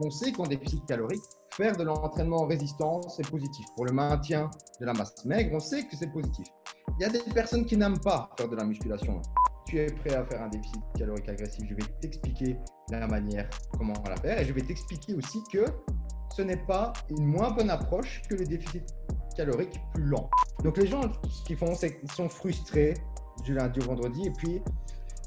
[0.00, 3.66] On sait qu'en déficit calorique, faire de l'entraînement en résistance est positif.
[3.74, 4.48] Pour le maintien
[4.80, 6.46] de la masse maigre, on sait que c'est positif.
[7.00, 9.20] Il y a des personnes qui n'aiment pas faire de la musculation.
[9.66, 12.56] Tu es prêt à faire un déficit calorique agressif, je vais t'expliquer
[12.92, 15.64] la manière comment la faire et je vais t'expliquer aussi que
[16.36, 18.84] ce n'est pas une moins bonne approche que le déficit
[19.36, 20.30] calorique plus lent.
[20.62, 22.94] Donc les gens, ce qu'ils font, c'est qu'ils sont frustrés
[23.42, 24.62] du lundi au vendredi et puis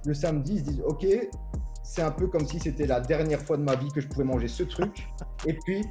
[0.06, 1.06] le samedi, ils se disent, OK,
[1.84, 4.24] c'est un peu comme si c'était la dernière fois de ma vie que je pouvais
[4.24, 5.08] manger ce truc.
[5.46, 5.84] Et puis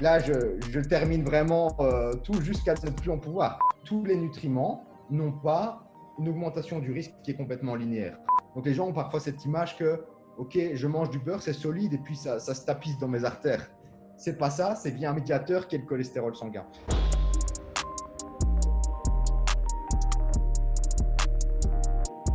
[0.00, 3.58] là, je, termine vraiment euh, tout jusqu'à ne plus en pouvoir.
[3.84, 5.84] Tous les nutriments n'ont pas
[6.18, 8.18] une augmentation du risque qui est complètement linéaire.
[8.54, 10.04] Donc les gens ont parfois cette image que,
[10.38, 13.24] OK, je mange du beurre, c'est solide et puis ça, ça se tapisse dans mes
[13.24, 13.70] artères.
[14.16, 16.66] C'est pas ça, c'est bien un médiateur qui est le cholestérol sanguin.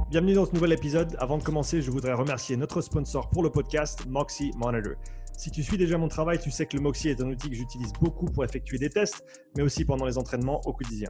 [0.10, 1.18] Bienvenue dans ce nouvel épisode.
[1.20, 4.94] Avant de commencer, je voudrais remercier notre sponsor pour le podcast, Moxie Monitor.
[5.38, 7.56] Si tu suis déjà mon travail, tu sais que le Moxie est un outil que
[7.56, 9.26] j'utilise beaucoup pour effectuer des tests,
[9.58, 11.10] mais aussi pendant les entraînements au quotidien.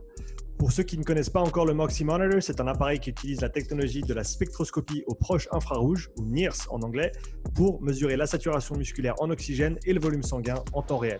[0.58, 3.40] Pour ceux qui ne connaissent pas encore le Moxie Monitor, c'est un appareil qui utilise
[3.42, 7.12] la technologie de la spectroscopie au proche infrarouge, ou NIRS en anglais,
[7.54, 11.20] pour mesurer la saturation musculaire en oxygène et le volume sanguin en temps réel.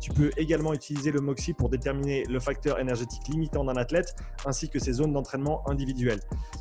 [0.00, 4.68] Tu peux également utiliser le Moxie pour déterminer le facteur énergétique limitant d'un athlète ainsi
[4.68, 6.20] que ses zones d'entraînement individuelles.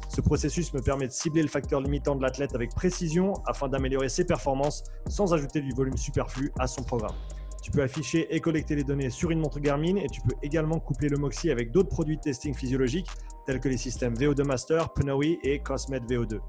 [0.10, 4.10] Ce processus me permet de cibler le facteur limitant de l'athlète avec précision afin d'améliorer
[4.10, 7.16] ses performances sans ajouter du volume superflu à son programme.
[7.66, 10.80] Tu peux afficher et collecter les données sur une montre Garmin et tu peux également
[10.80, 13.08] coupler le Moxie avec d'autres produits de testing physiologique
[13.48, 16.40] tels que les systèmes VO2 Master, Pnoe et Cosmet VO2.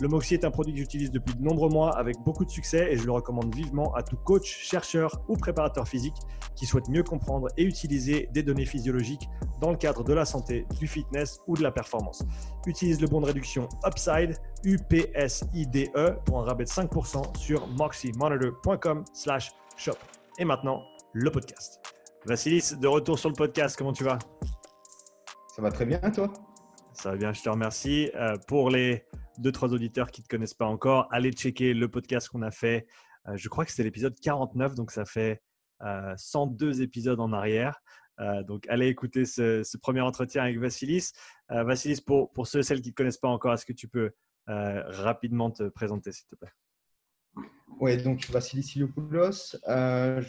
[0.00, 2.90] Le Moxie est un produit que j'utilise depuis de nombreux mois avec beaucoup de succès
[2.90, 6.14] et je le recommande vivement à tout coach, chercheur ou préparateur physique
[6.56, 9.28] qui souhaite mieux comprendre et utiliser des données physiologiques
[9.60, 12.24] dans le cadre de la santé, du fitness ou de la performance.
[12.66, 15.90] Utilise le bon de réduction Upside, UPSIDE
[16.24, 19.98] pour un rabais de 5% sur moxiemonitor.com/shop.
[20.38, 20.82] Et maintenant,
[21.12, 21.78] le podcast.
[22.24, 24.18] Vassilis, de retour sur le podcast, comment tu vas?
[25.54, 26.32] Ça va très bien, toi?
[26.94, 28.10] Ça va bien, je te remercie.
[28.14, 29.04] Euh, pour les
[29.40, 32.50] deux, trois auditeurs qui ne te connaissent pas encore, allez checker le podcast qu'on a
[32.50, 32.86] fait.
[33.28, 35.42] Euh, je crois que c'était l'épisode 49, donc ça fait
[36.16, 37.80] 102 euh, épisodes en arrière.
[38.46, 41.12] donc, allez écouter ce, premier entretien avec Vassilis.
[41.48, 43.88] Vassilis, pour, pour ceux et celles qui ne te connaissent pas encore, est-ce que tu
[43.88, 44.10] peux
[44.46, 46.52] rapidement te présenter, s'il te plaît?
[47.80, 49.56] Oui, donc Vassili Siliopoulos.
[49.68, 50.20] Euh,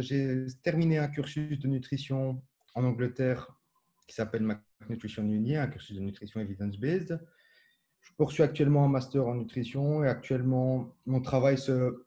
[0.00, 2.42] j'ai terminé un cursus de nutrition
[2.74, 3.56] en Angleterre
[4.08, 7.18] qui s'appelle Mac Nutrition Uni, un cursus de nutrition evidence-based.
[8.06, 12.04] Je poursuis actuellement un master en nutrition et actuellement mon travail se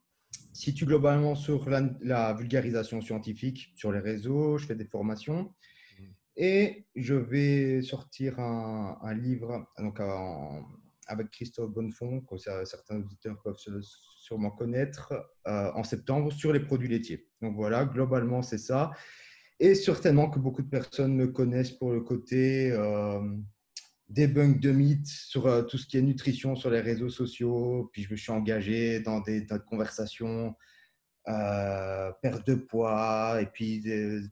[0.54, 4.58] situe globalement sur la, vulgarisation scientifique sur les réseaux.
[4.58, 5.44] Je fais des formations
[6.00, 6.04] mmh.
[6.38, 10.66] et je vais sortir un, un livre donc en,
[11.10, 13.58] avec Christophe Bonnefond, que certains auditeurs peuvent
[14.20, 15.14] sûrement connaître,
[15.48, 17.28] euh, en septembre sur les produits laitiers.
[17.42, 18.92] Donc voilà, globalement, c'est ça.
[19.60, 23.20] Et certainement que beaucoup de personnes me connaissent pour le côté euh,
[24.10, 27.90] debunk de mythes sur euh, tout ce qui est nutrition sur les réseaux sociaux.
[27.94, 30.56] Puis je me suis engagé dans des, des conversations,
[31.28, 33.84] euh, perte de poids, et puis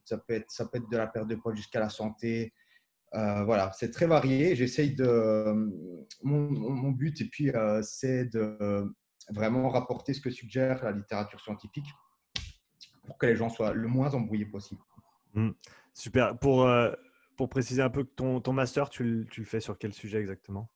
[0.06, 2.54] ça peut, être, ça peut être de la perte de poids jusqu'à la santé.
[3.14, 4.56] Euh, voilà, c'est très varié.
[4.56, 5.70] J'essaye de.
[6.24, 8.94] Mon, but, et puis, euh, c'est de
[9.30, 11.88] vraiment rapporter ce que suggère la littérature scientifique
[13.06, 14.82] pour que les gens soient le moins embrouillés possible.
[15.34, 15.52] Mmh.
[15.94, 16.38] Super.
[16.40, 16.92] Pour, euh,
[17.38, 20.70] pour préciser un peu ton, ton master, tu, tu, le fais sur quel sujet exactement?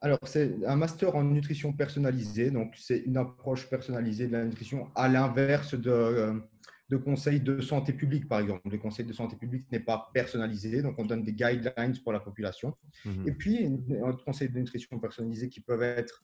[0.00, 2.50] Alors, c'est un master en nutrition personnalisée.
[2.50, 6.40] Donc, c'est une approche personnalisée de la nutrition à l'inverse de
[6.88, 8.62] de conseils de santé publique, par exemple.
[8.70, 12.20] Le conseil de santé publique n'est pas personnalisé, donc on donne des guidelines pour la
[12.20, 12.74] population.
[13.04, 13.28] Mhm.
[13.28, 13.66] Et puis,
[14.02, 16.22] un conseil de nutrition personnalisé qui peuvent être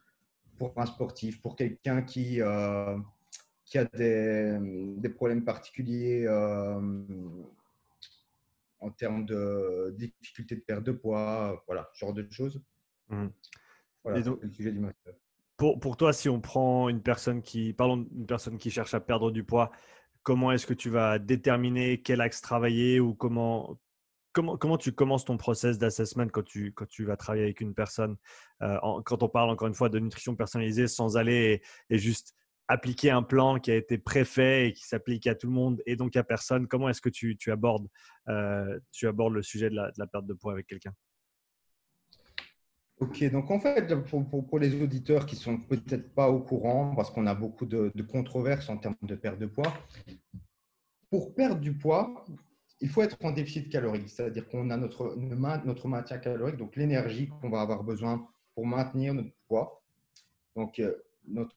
[0.59, 2.97] pour un sportif, pour quelqu'un qui, euh,
[3.65, 4.57] qui a des,
[4.97, 6.81] des, problèmes particuliers euh,
[8.85, 12.63] en termes de difficulté de perte de poids, voilà, ce genre de choses.
[13.09, 15.15] Voilà, c'est le sujet du master.
[15.57, 19.01] Pour, pour, toi, si on prend une personne qui, parlons d'une personne qui cherche à
[19.01, 19.71] perdre du poids,
[20.23, 23.79] comment est-ce que tu vas déterminer quel axe travailler ou comment,
[24.33, 27.75] comment, comment tu commences ton process d'assessment quand tu, quand tu vas travailler avec une
[27.75, 28.17] personne
[28.63, 32.35] euh, Quand on parle encore une fois de nutrition personnalisée sans aller et, juste
[32.69, 35.97] appliquer un plan qui a été préfet et qui s'applique à tout le monde et
[35.97, 37.89] donc à personne Comment est-ce que tu, abordes,
[38.93, 40.95] tu abordes le sujet de la perte de poids avec quelqu'un?
[43.01, 47.27] Ok, donc en fait, pour, les auditeurs qui sont peut-être pas au courant, parce qu'on
[47.27, 49.73] a beaucoup de, controverses en termes de perte de poids,
[51.11, 52.25] pour perdre du poids,
[52.81, 57.29] il faut être en déficit calorique, c'est-à-dire qu'on a notre, notre maintien calorique, donc l'énergie
[57.29, 59.83] qu'on va avoir besoin pour maintenir notre poids.
[60.55, 60.95] Donc, euh,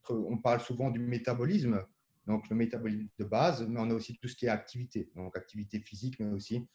[0.10, 1.86] on parle souvent du métabolisme,
[2.26, 5.36] donc le métabolisme de base, mais on a aussi tout ce qui est activité, donc
[5.38, 6.68] activité physique, mais aussi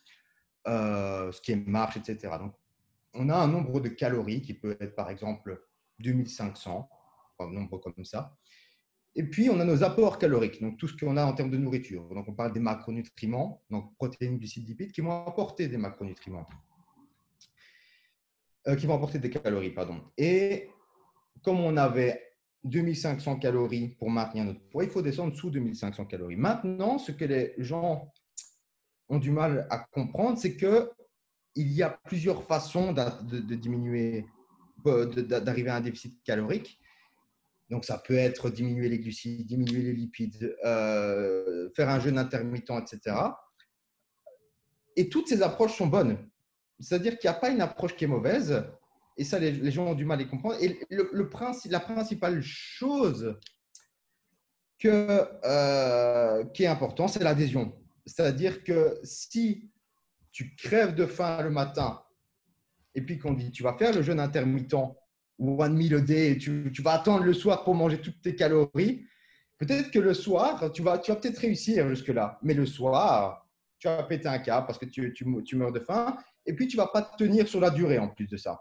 [0.67, 2.37] euh, ce qui est marche, etc.
[2.39, 2.55] Donc,
[3.15, 5.63] on a un nombre de calories qui peut être par exemple
[5.99, 6.89] 2500,
[7.41, 8.37] un nombre comme ça.
[9.15, 11.59] Et puis, on a nos apports caloriques, donc tout ce qu'on a en termes de
[11.59, 12.09] nourriture.
[12.15, 16.47] Donc, on parle des macronutriments, donc protéines, glucides, lipides, qui vont apporter des macronutriments,
[18.69, 20.01] euh, qui vont apporter des calories, pardon.
[20.17, 20.71] Et
[21.43, 22.32] comme on avait
[22.65, 26.37] 2500 calories pour maintenir notre poids, il faut descendre sous 2500 calories.
[26.37, 28.13] Maintenant, ce que les gens
[29.09, 30.91] ont du mal à comprendre, c'est que
[31.55, 34.27] il y a plusieurs façons de, diminuer,
[34.85, 36.79] d'arriver à un déficit calorique.
[37.69, 42.71] Donc, ça peut être diminuer les glucides, diminuer les lipides, euh, faire un jeûne intermittent,
[42.71, 43.17] etc.
[44.97, 46.19] Et toutes ces approches sont bonnes.
[46.81, 48.65] C'est-à-dire qu'il n'y a pas une approche qui est mauvaise.
[49.17, 50.57] Et ça, les, gens ont du mal à les comprendre.
[50.61, 51.11] Et le,
[51.71, 53.39] la principale chose
[54.79, 57.73] que, euh, qui est importante, c'est l'adhésion.
[58.07, 59.71] C'est-à-dire que si
[60.33, 62.03] tu crèves de faim le matin,
[62.95, 64.75] et puis qu'on dit tu vas faire le jeûne intermittent
[65.39, 68.35] ou one meal a day, tu, tu vas attendre le soir pour manger toutes tes
[68.35, 69.07] calories,
[69.59, 73.47] peut-être que le soir, tu vas, tu vas peut-être réussir jusque-là, mais le soir,
[73.79, 76.17] tu vas péter un câble parce que tu, tu, tu meurs de faim,
[76.47, 78.61] et puis tu ne vas pas tenir sur la durée en plus de ça.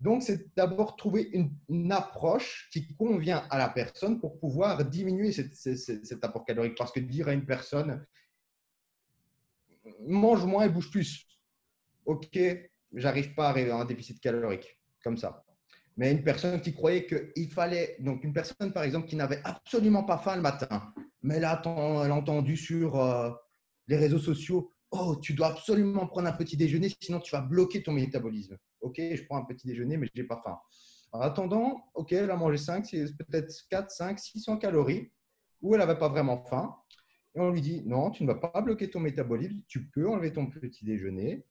[0.00, 6.24] Donc, c'est d'abord trouver une, approche qui convient à la personne pour pouvoir diminuer cet
[6.24, 6.76] apport calorique.
[6.76, 8.04] Parce que dire à une personne,
[10.00, 11.26] mange moins et bouge plus.
[12.04, 12.38] Ok,
[12.92, 15.44] j'arrive pas à arriver à un déficit calorique comme ça.
[15.96, 20.02] Mais une personne qui croyait qu'il fallait, donc une personne par exemple qui n'avait absolument
[20.02, 20.92] pas faim le matin,
[21.22, 23.30] mais elle a, entendu sur euh,
[23.86, 27.82] les réseaux sociaux, oh, tu dois absolument prendre un petit déjeuner, sinon tu vas bloquer
[27.82, 28.56] ton métabolisme.
[28.84, 30.58] Ok, je prends un petit déjeuner, mais je n'ai pas faim.
[31.10, 35.10] En attendant, ok, elle a mangé 5, c'est peut-être 4, 5, 600 calories,
[35.62, 36.76] ou elle n'avait pas vraiment faim.
[37.34, 40.34] Et on lui dit, non, tu ne vas pas bloquer ton métabolisme, tu peux enlever
[40.34, 41.46] ton petit déjeuner.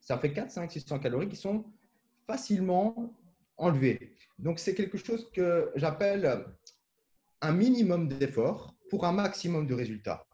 [0.00, 1.64] Ça fait 4, 5, 600 calories qui sont
[2.26, 3.14] facilement
[3.58, 4.16] enlevées.
[4.38, 6.46] Donc, c'est quelque chose que j'appelle
[7.42, 10.24] un minimum d'effort pour un maximum de résultats.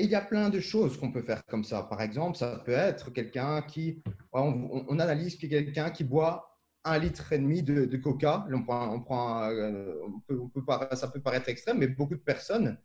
[0.00, 1.82] Et il y a plein de choses qu'on peut faire comme ça.
[1.82, 4.02] Par exemple, ça peut être quelqu'un qui,
[4.32, 8.46] on, analyse quelqu'un qui boit un litre et demi de, coca.
[8.50, 9.94] On on euh,
[10.30, 10.62] on peut,
[10.94, 12.78] ça peut paraître extrême, mais beaucoup de personnes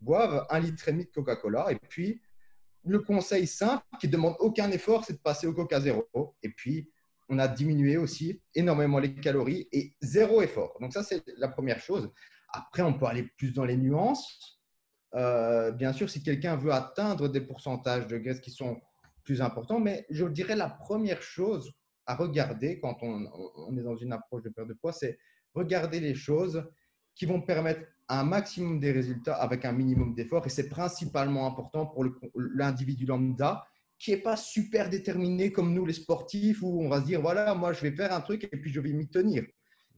[0.00, 1.66] boivent un litre et demi de Coca-Cola.
[1.72, 2.22] Et puis,
[2.86, 6.08] le conseil simple qui ne demande aucun effort, c'est de passer au Coca zéro.
[6.42, 6.90] Et puis,
[7.28, 10.74] on a diminué aussi énormément les calories et zéro effort.
[10.80, 12.10] Donc ça, c'est la première chose.
[12.48, 14.61] Après, on peut aller plus dans les nuances.
[15.14, 18.80] Euh, bien sûr, si quelqu'un veut atteindre des pourcentages de graisse qui sont
[19.24, 21.72] plus importants, mais je dirais la première chose
[22.06, 25.18] à regarder quand on, est dans une approche de perte de poids, c'est
[25.54, 26.64] regarder les choses
[27.14, 30.44] qui vont permettre un maximum des résultats avec un minimum d'effort.
[30.46, 32.04] Et c'est principalement important pour
[32.34, 33.64] l'individu lambda
[33.98, 37.54] qui n'est pas super déterminé comme nous les sportifs où on va se dire, voilà,
[37.54, 39.44] moi je vais faire un truc et puis je vais m'y tenir.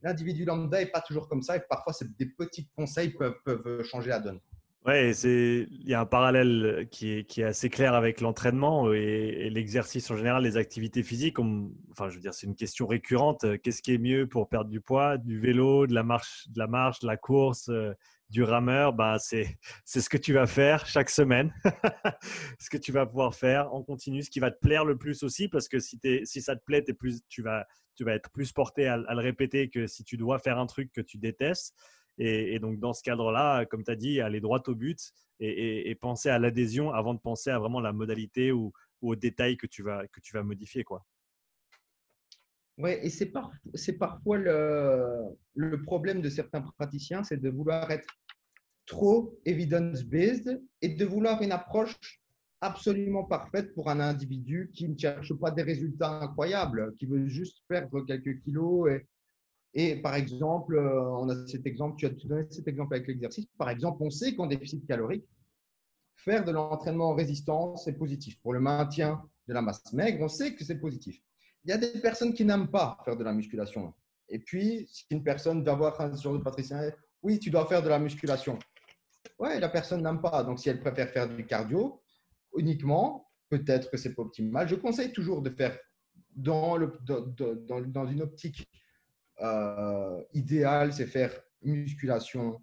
[0.03, 4.11] L'individu lambda n'est pas toujours comme ça et parfois des petits conseils peuvent, peuvent changer
[4.11, 4.41] la donne.
[4.85, 9.49] Ouais, il y a un parallèle qui est, qui est assez clair avec l'entraînement et,
[9.49, 11.39] l'exercice en général, les activités physiques.
[11.39, 13.47] enfin, je veux dire, c'est une question récurrente.
[13.63, 16.67] Qu'est-ce qui est mieux pour perdre du poids Du vélo, de la marche, de la,
[16.67, 17.95] marche, de la course, euh,
[18.29, 18.93] du rameur?
[18.93, 21.55] Bah, c'est, ce que tu vas faire chaque semaine,
[22.59, 25.23] ce que tu vas pouvoir faire en continu, ce qui va te plaire le plus
[25.23, 27.65] aussi, parce que si, si ça te plaît, plus, tu, vas,
[27.95, 30.93] tu vas être plus porté à le répéter que si tu dois faire un truc
[30.93, 31.75] que tu détestes.
[32.19, 36.29] Et, donc, dans ce cadre-là, comme tu as dit, aller droit au but et, penser
[36.29, 40.07] à l'adhésion avant de penser à vraiment la modalité ou, aux détails que tu vas,
[40.09, 40.85] que tu vas modifier.
[40.85, 41.05] Quoi.
[42.79, 43.33] Ouais, et c'est,
[43.75, 48.09] c'est parfois le, le, problème de certains praticiens, c'est de vouloir être
[48.87, 52.21] trop evidence-based et de vouloir une approche
[52.61, 57.63] absolument parfaite pour un individu qui ne cherche pas des résultats incroyables, qui veut juste
[57.69, 59.07] perdre quelques kilos et,
[59.75, 63.47] et par exemple, euh, on a cet exemple, tu as donné cet exemple avec l'exercice.
[63.59, 65.27] Par exemple, on sait qu'en déficit calorique,
[66.17, 68.41] faire de l'entraînement en résistance est positif.
[68.41, 71.21] Pour le maintien de la masse maigre, on sait que c'est positif.
[71.65, 73.93] Il y a des personnes qui n'aiment pas faire de la musculation.
[74.29, 76.81] Et puis, si une personne doit avoir un genre de patricien,
[77.23, 78.59] oui, tu dois faire de la musculation.
[79.39, 80.45] Ouais, la personne n'aime pas.
[80.45, 82.01] Donc, si elle préfère faire du cardio
[82.57, 84.69] uniquement, peut-être que c'est pas optimal.
[84.69, 85.77] Je conseille toujours de faire
[86.37, 88.69] dans, une optique
[89.43, 92.63] euh, idéale, c'est faire musculation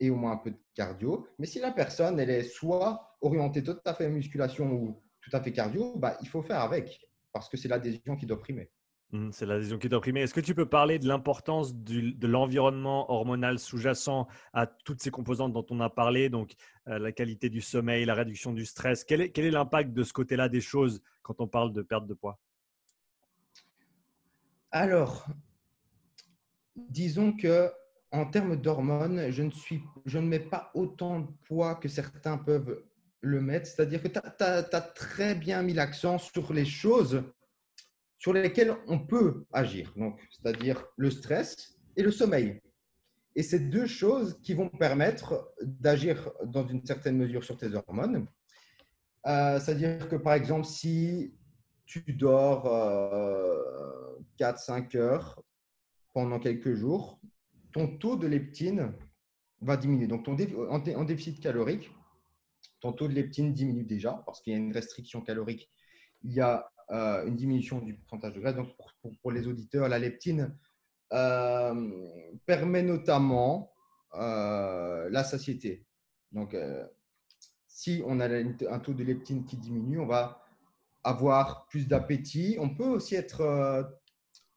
[0.00, 1.26] et au moins un peu de cardio.
[1.38, 5.42] Mais si la personne, elle est soit orientée tout à fait musculation ou tout à
[5.42, 7.00] fait cardio, bah, il faut faire avec
[7.32, 8.70] parce que c'est l'adhésion qui doit primer.
[9.10, 10.20] Mmh, c'est l'adhésion qui doit primer.
[10.20, 15.52] Est-ce que tu peux parler de l'importance de l'environnement hormonal sous-jacent à toutes ces composantes
[15.52, 16.52] dont on a parlé, donc
[16.88, 19.04] euh, la qualité du sommeil, la réduction du stress?
[19.04, 22.06] Quel est, quel est l'impact de ce côté-là des choses quand on parle de perte
[22.06, 22.38] de poids?
[24.70, 25.26] Alors,
[26.88, 27.70] disons que
[28.10, 32.38] en termes d'hormones, je, ne suis, je ne mets pas autant de poids que certains
[32.38, 32.82] peuvent
[33.20, 33.66] le mettre.
[33.66, 37.22] C'est-à-dire que tu as, très bien mis l'accent sur les choses
[38.18, 39.94] sur lesquels on peut agir,
[40.30, 42.60] c'est-à-dire le stress et le sommeil.
[43.36, 48.26] Et c'est deux choses qui vont permettre d'agir dans une certaine mesure sur tes hormones.
[49.26, 51.32] Euh, c'est-à-dire que par exemple, si
[51.86, 52.64] tu dors
[54.40, 55.40] 4-5 euh, heures
[56.18, 57.20] pendant quelques jours,
[57.70, 58.92] ton taux de leptine
[59.60, 60.08] va diminuer.
[60.08, 60.36] Donc, ton
[60.68, 61.92] en, déficit calorique,
[62.80, 65.70] ton taux de leptine diminue déjà parce qu'il y a une restriction calorique.
[66.24, 68.56] Il y a euh, une diminution du pourcentage de graisse.
[68.56, 68.66] Donc,
[69.22, 70.58] pour, les auditeurs, la leptine
[71.12, 71.88] euh,
[72.46, 73.70] permet notamment
[74.14, 75.86] euh, la satiété.
[76.32, 76.56] Donc,
[77.68, 80.42] si on a un taux de leptine qui diminue, on va
[81.04, 82.56] avoir plus d'appétit.
[82.58, 83.88] On peut aussi être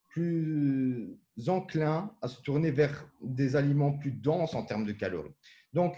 [0.10, 5.34] plus enclin à se tourner vers des aliments plus denses en termes de calories.
[5.74, 5.96] Donc,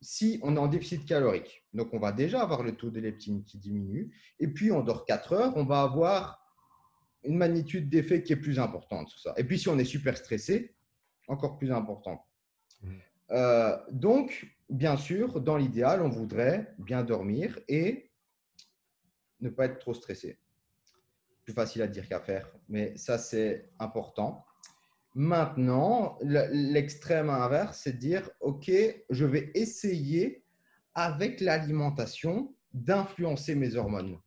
[0.00, 3.44] si on est en déficit calorique, donc on va déjà avoir le taux de leptine
[3.44, 6.40] qui diminue, et puis on dort 4 heures, on va avoir
[7.24, 9.34] une magnitude d'effet qui est plus importante sur ça.
[9.36, 10.74] Et puis si on est super stressé,
[11.28, 12.20] encore plus importante.
[12.82, 12.90] Mmh.
[13.30, 18.10] Euh, donc, bien sûr, dans l'idéal, on voudrait bien dormir et
[19.40, 20.38] ne pas être trop stressé.
[21.44, 24.44] Plus facile à dire qu'à faire, mais ça c'est important.
[25.14, 28.70] Maintenant, l'extrême inverse, c'est de dire, OK,
[29.10, 30.44] je vais essayer
[30.94, 34.18] avec l'alimentation d'influencer mes hormones.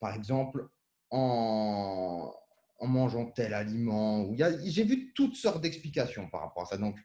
[0.00, 0.68] Par exemple,
[1.10, 2.34] en,
[2.80, 4.30] mangeant tel aliment.
[4.64, 6.76] J'ai vu toutes sortes d'explications par rapport à ça.
[6.76, 6.98] Donc,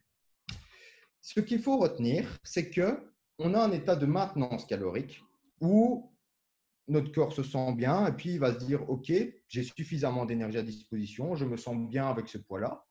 [1.21, 5.21] ce qu'il faut retenir, c'est que on a un état de maintenance calorique
[5.59, 6.12] où
[6.87, 9.11] notre corps se sent bien et puis il va se dire Ok,
[9.47, 12.85] j'ai suffisamment d'énergie à disposition, je me sens bien avec ce poids-là.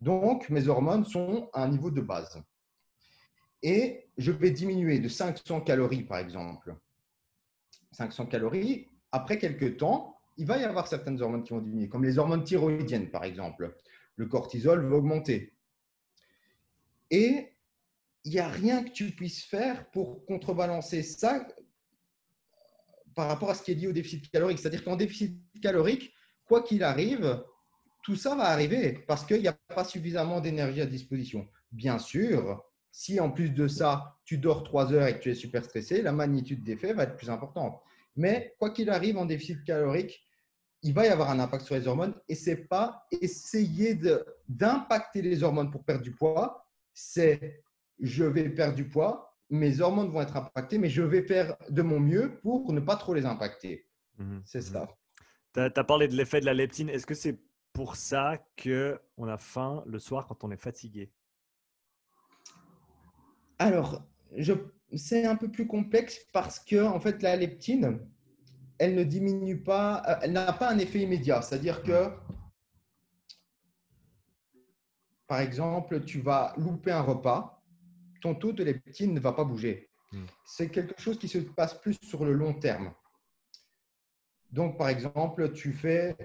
[0.00, 2.42] Donc, mes hormones sont à un niveau de base.
[3.62, 6.74] Et je vais diminuer de 500 calories, par exemple.
[7.92, 12.04] 500 calories, après quelques temps, il va y avoir certaines hormones qui vont diminuer, comme
[12.04, 13.76] les hormones thyroïdiennes, par exemple.
[14.16, 15.52] Le cortisol va augmenter.
[17.10, 17.52] Et
[18.24, 21.46] il n'y a rien que tu puisses faire pour contrebalancer ça
[23.20, 24.58] par rapport à ce qui est lié au déficit calorique.
[24.58, 26.14] C'est-à-dire qu'en déficit calorique,
[26.46, 27.44] quoi qu'il arrive,
[28.02, 31.46] tout ça va arriver parce qu'il n'y a pas suffisamment d'énergie à disposition.
[31.70, 35.34] Bien sûr, si en plus de ça, tu dors trois heures et que tu es
[35.34, 37.78] super stressé, la magnitude d'effet va être plus importante.
[38.16, 40.18] Mais quoi qu'il arrive en déficit calorique,
[40.82, 44.00] il va y avoir un impact sur les hormones et c'est pas essayer
[44.48, 47.62] d'impacter les hormones pour perdre du poids, c'est
[48.00, 51.82] je vais perdre du poids, mes hormones vont être impactées, mais je vais faire de
[51.82, 53.86] mon mieux pour ne pas trop les impacter.
[54.18, 54.72] Mhm, c'est mhm.
[54.72, 54.88] ça.
[55.52, 56.88] Tu as, parlé de l'effet de la leptine.
[56.88, 57.40] Est-ce que c'est
[57.72, 61.12] pour ça qu'on a faim le soir quand on est fatigué?
[63.58, 64.02] Alors,
[64.94, 67.98] c'est un peu plus complexe parce que en fait, la leptine,
[68.78, 71.42] elle ne diminue pas, euh, elle n'a pas un effet immédiat.
[71.42, 72.10] C'est-à-dire que,
[75.26, 77.59] par exemple, tu vas louper un repas
[78.20, 79.90] ton taux de leptine ne va pas bouger.
[80.12, 80.24] Hmm.
[80.44, 82.92] C'est quelque chose qui se passe plus sur le long terme.
[84.50, 86.16] Donc, par exemple, tu fais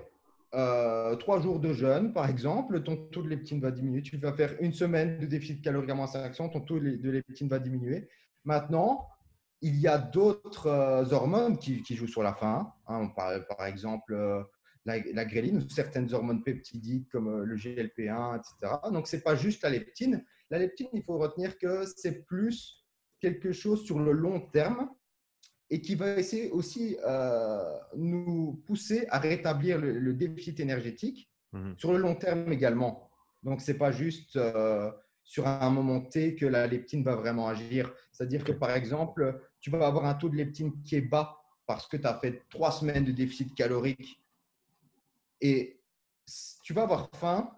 [0.56, 4.02] euh, trois jours de jeûne, par exemple, ton taux de leptine va diminuer.
[4.02, 7.48] Tu vas faire une semaine de déficit calorique à moins 500, ton taux de leptine
[7.48, 8.08] va diminuer.
[8.44, 9.08] Maintenant,
[9.62, 12.72] il y a d'autres euh, hormones qui, jouent sur la faim.
[12.88, 13.10] Hein.
[13.16, 14.42] par, exemple, euh,
[14.86, 18.75] la, la, gréline ou certaines hormones peptidiques comme le GLP1, etc.
[18.92, 22.86] Donc, ce n'est pas juste la leptine, la leptine, il faut retenir que c'est plus
[23.20, 24.90] quelque chose sur le long terme
[25.70, 31.75] et qui va essayer aussi euh, nous pousser à rétablir le, déficit énergétique mhm.
[31.78, 33.10] sur le long terme également.
[33.42, 34.92] Donc, ce n'est pas juste euh,
[35.24, 37.92] sur un moment T que la leptine va vraiment agir.
[38.12, 41.88] C'est-à-dire que, par exemple, tu vas avoir un taux de leptine qui est bas parce
[41.88, 44.22] que tu as fait trois semaines de déficit calorique
[45.42, 45.80] et
[46.64, 47.55] tu vas avoir faim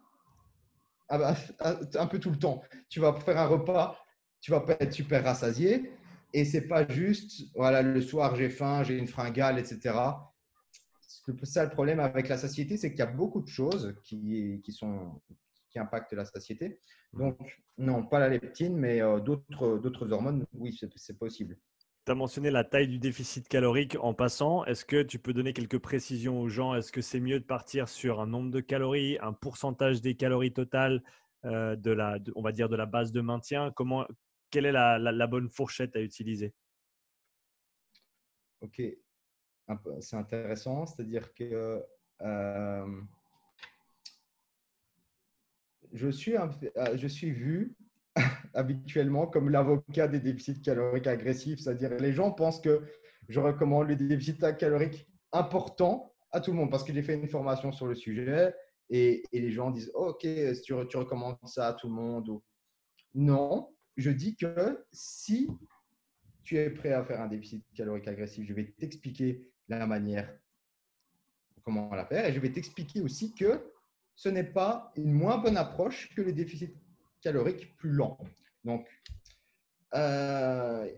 [1.09, 2.61] un peu tout le temps.
[2.89, 3.97] Tu vas faire un repas,
[4.41, 5.91] tu vas pas être super rassasié.
[6.33, 9.95] Et c'est pas juste, voilà, le soir j'ai faim, j'ai une fringale, etc.
[10.99, 14.61] C'est ça le problème avec la satiété, c'est qu'il y a beaucoup de choses qui,
[14.63, 15.21] qui, sont,
[15.69, 16.79] qui impactent la satiété.
[17.13, 17.19] Mmh.
[17.19, 21.57] Donc, non, pas la leptine, mais euh, d'autres hormones, oui, c'est possible.
[22.07, 24.63] Tu as mentionné la taille du déficit calorique en passant.
[24.63, 26.73] Est-ce que tu peux donner quelques précisions aux gens?
[26.73, 30.53] Est-ce que c'est mieux de partir sur un nombre de calories, un pourcentage des calories
[30.53, 31.03] totales
[31.43, 33.73] euh, de la, on va dire de la base de maintien?
[33.75, 34.07] Comment,
[34.51, 36.53] Quelle est la, bonne fourchette à utiliser?
[38.61, 38.81] Ok,
[39.99, 40.85] c'est intéressant.
[40.85, 41.83] C'est-à-dire que
[42.21, 43.01] euh,
[45.91, 46.47] je, suis euh,
[46.95, 47.75] je suis vu
[48.57, 52.81] habituellement comme l'avocat des déficits caloriques agressifs, c'est-à-dire les gens pensent que
[53.29, 57.27] je recommande les déficits caloriques importants à tout le monde parce que j'ai fait une
[57.27, 58.53] formation sur le sujet
[58.89, 60.27] et, les gens disent Ok,
[60.63, 62.43] tu, recommandes ça à tout le monde ou...
[63.13, 65.49] Non, je dis que si
[66.43, 70.35] tu es prêt à faire un déficit calorique agressif, je vais t'expliquer la manière,
[71.63, 73.71] comment la faire et je vais t'expliquer aussi que
[74.15, 76.75] ce n'est pas une moins bonne approche que le déficit
[77.21, 78.17] calorique plus lent.
[78.67, 78.85] Donc,
[79.95, 80.91] euh,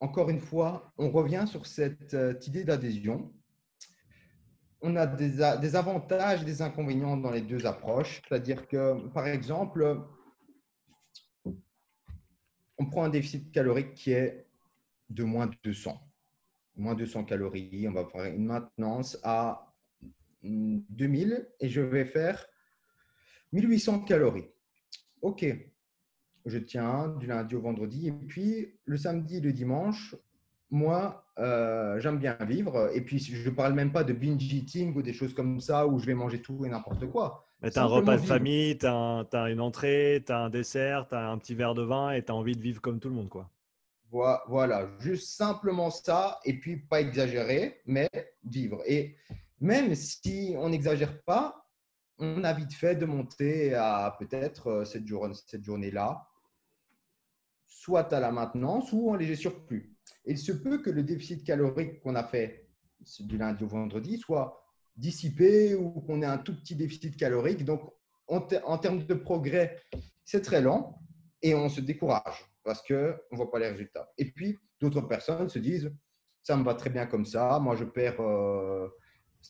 [0.00, 3.32] encore une fois, on revient sur cette euh, idée d'adhésion.
[4.82, 8.20] On a des, avantages et des inconvénients dans les deux approches.
[8.28, 10.02] C'est-à-dire que, par exemple,
[11.44, 14.46] on prend un déficit calorique qui est
[15.10, 16.00] de moins de 200.
[16.76, 17.86] Moins 200 calories.
[17.88, 19.72] On va faire une maintenance à
[20.42, 22.44] 2000 et je vais faire
[23.52, 24.48] 1800 calories.
[25.22, 25.44] OK,
[26.46, 28.08] je tiens du lundi au vendredi.
[28.08, 30.14] Et puis, le samedi et le dimanche,
[30.70, 32.90] moi, euh, j'aime bien vivre.
[32.94, 35.86] Et puis, je ne parle même pas de binge eating ou des choses comme ça
[35.86, 37.46] où je vais manger tout et n'importe quoi.
[37.62, 41.08] Mais tu as un repas de famille, tu as, une entrée, tu as un dessert,
[41.08, 43.08] tu as un petit verre de vin et tu as envie de vivre comme tout
[43.08, 43.28] le monde.
[43.28, 43.50] quoi.
[44.10, 46.38] Voilà, juste simplement ça.
[46.44, 48.08] Et puis, pas exagérer, mais
[48.44, 48.82] vivre.
[48.86, 49.16] Et
[49.60, 51.64] même si on n'exagère pas,
[52.18, 55.04] on a vite fait de monter à peut-être euh, cette,
[55.46, 56.27] cette journée-là,
[57.88, 59.96] soit à la maintenance ou en léger surplus.
[60.26, 62.68] il se peut que le déficit calorique qu'on a fait
[63.20, 64.62] du lundi au vendredi soit
[64.94, 67.64] dissipé ou qu'on ait un tout petit déficit calorique.
[67.64, 67.80] Donc,
[68.26, 69.80] en, termes de progrès,
[70.22, 71.00] c'est très lent
[71.40, 74.12] et on se décourage parce qu'on ne voit pas les résultats.
[74.18, 75.90] Et puis, d'autres personnes se disent,
[76.42, 78.86] ça me va très bien comme ça, moi je perds euh,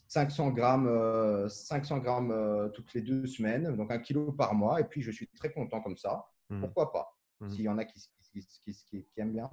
[0.07, 4.81] 500 grammes, 500 euh, grammes euh, toutes les deux semaines, donc un kilo par mois.
[4.81, 6.25] Et puis, je suis très content comme ça.
[6.51, 6.61] Mmh.
[6.61, 7.19] Pourquoi pas?
[7.41, 7.51] Mmh.
[7.51, 7.99] S'il y en a qui,
[8.41, 9.51] qui, aiment bien,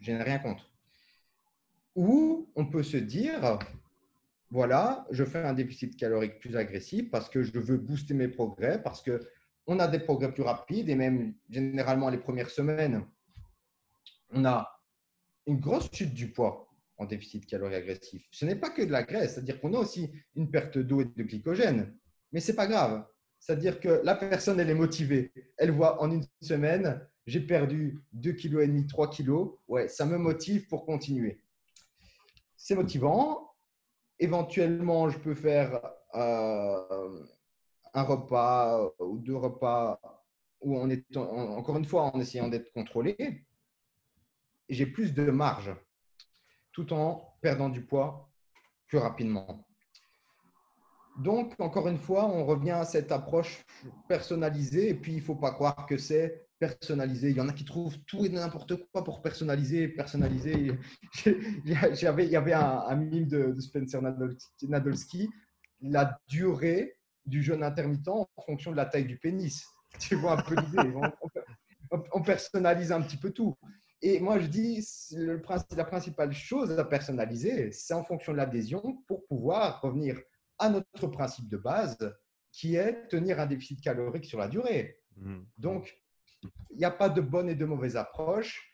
[0.00, 0.70] je n'ai rien contre.
[1.96, 3.58] Ou on peut se dire,
[4.50, 8.82] voilà, je fais un déficit calorique plus agressif parce que je veux booster mes progrès,
[8.82, 9.20] parce que
[9.66, 13.04] on a des progrès plus rapides et même généralement les premières semaines,
[14.32, 14.80] on a
[15.46, 18.26] une grosse chute du poids en déficit calorique agressif.
[18.30, 21.04] Ce n'est pas que de la graisse, c'est-à-dire qu'on a aussi une perte d'eau et
[21.04, 21.96] de glycogène,
[22.32, 23.04] mais c'est pas grave.
[23.40, 25.32] C'est-à-dire que la personne, elle est motivée.
[25.56, 29.30] Elle voit en une semaine, j'ai perdu 2,5 kg, 3 kg.
[29.68, 31.40] Ouais, ça me motive pour continuer.
[32.56, 33.52] C'est motivant.
[34.18, 35.80] Éventuellement, je peux faire
[36.14, 37.24] euh,
[37.94, 40.00] un repas ou deux repas
[40.60, 40.90] où on
[41.56, 43.46] encore une fois, en essayant d'être contrôlé.
[44.68, 45.72] J'ai plus de marge
[46.72, 48.28] tout en perdant du poids
[48.88, 49.64] plus rapidement.
[51.16, 53.64] Donc, encore une fois, on revient à cette approche
[54.08, 54.88] personnalisée.
[54.88, 57.30] Et puis, il ne faut pas croire que c'est personnalisé.
[57.30, 59.88] Il y en a qui trouvent tout et n'importe quoi pour personnaliser.
[59.88, 60.78] Personnaliser.
[61.26, 64.00] il y avait un, un mime de, Spencer
[64.62, 65.28] Nadolski.
[65.80, 66.96] La durée
[67.26, 69.66] du jeûne intermittent en fonction de la taille du pénis.
[69.98, 70.94] Tu vois un peu l'idée.
[72.12, 73.56] on personnalise un petit peu tout.
[74.02, 75.42] Et moi, je dis, le,
[75.76, 80.20] la principale chose à personnaliser, c'est en fonction de l'adhésion pour pouvoir revenir
[80.58, 81.98] à notre principe de base,
[82.52, 85.00] qui est tenir un déficit calorique sur la durée.
[85.16, 85.40] Mmh.
[85.58, 85.99] Donc,
[86.70, 88.66] il n'y a pas de bonne et de mauvaise approche.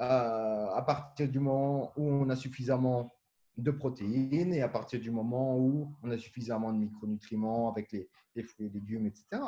[0.00, 3.10] Euh, à partir du moment où on a suffisamment
[3.56, 8.08] de protéines et à partir du moment où on a suffisamment de micronutriments avec les,
[8.44, 9.42] fruits et légumes, etc.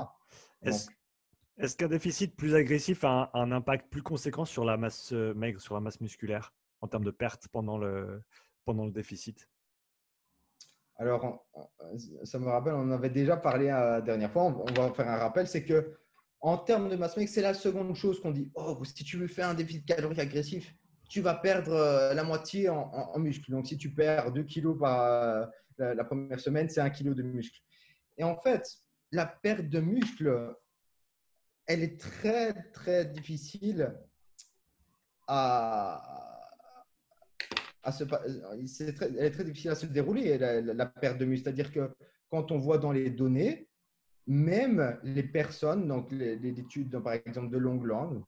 [0.63, 5.61] Est-ce qu'un déficit plus agressif a un, impact plus conséquent sur la masse euh, maigre,
[5.61, 8.21] sur la masse musculaire, en termes de perte pendant le,
[8.65, 9.49] pendant le déficit?
[10.97, 11.47] Alors,
[12.25, 15.47] ça me rappelle, on avait déjà parlé la dernière fois, on va faire un rappel,
[15.47, 15.97] c'est que
[16.41, 18.51] en termes de masse maigre, c'est la seconde chose qu'on dit.
[18.55, 20.75] Oh, si tu veux faire un déficit calorique agressif,
[21.09, 23.51] tu vas perdre euh, la moitié en, muscle.
[23.51, 27.23] Donc, si tu perds 2 kilos par euh, la, première semaine, c'est 1 kilo de
[27.23, 27.61] muscle.
[28.17, 28.65] Et en fait,
[29.13, 30.55] la perte de muscle,
[31.67, 33.95] elle est très, très difficile
[35.27, 36.03] à,
[37.93, 38.05] se,
[39.19, 41.45] elle est très difficile à se dérouler, la, perte de muscle.
[41.45, 41.91] C'est-à-dire que
[42.31, 43.70] quand on voit dans les données,
[44.27, 48.23] même les personnes, donc les, études, par exemple, de longue langue,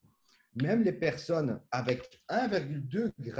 [0.54, 3.32] même les personnes avec 1,2 g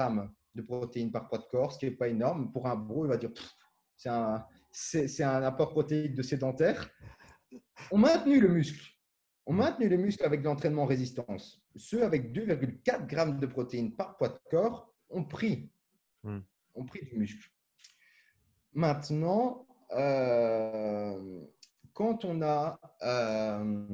[0.55, 3.09] de protéines par poids de corps, ce qui n'est pas énorme, pour un bro, il
[3.09, 3.31] va dire
[3.97, 6.91] c'est un, c'est un apport protéique de sédentaire,
[7.91, 8.91] ont maintenu le muscle.
[9.47, 11.61] On maintenu le muscle avec l'entraînement résistance.
[11.77, 15.71] Ceux avec 2,4 g de protéines par poids de corps ont pris,
[16.23, 16.39] hmm.
[16.75, 17.51] ont pris du muscle.
[18.73, 21.45] Maintenant, euh,
[21.93, 23.87] quand on a, euh,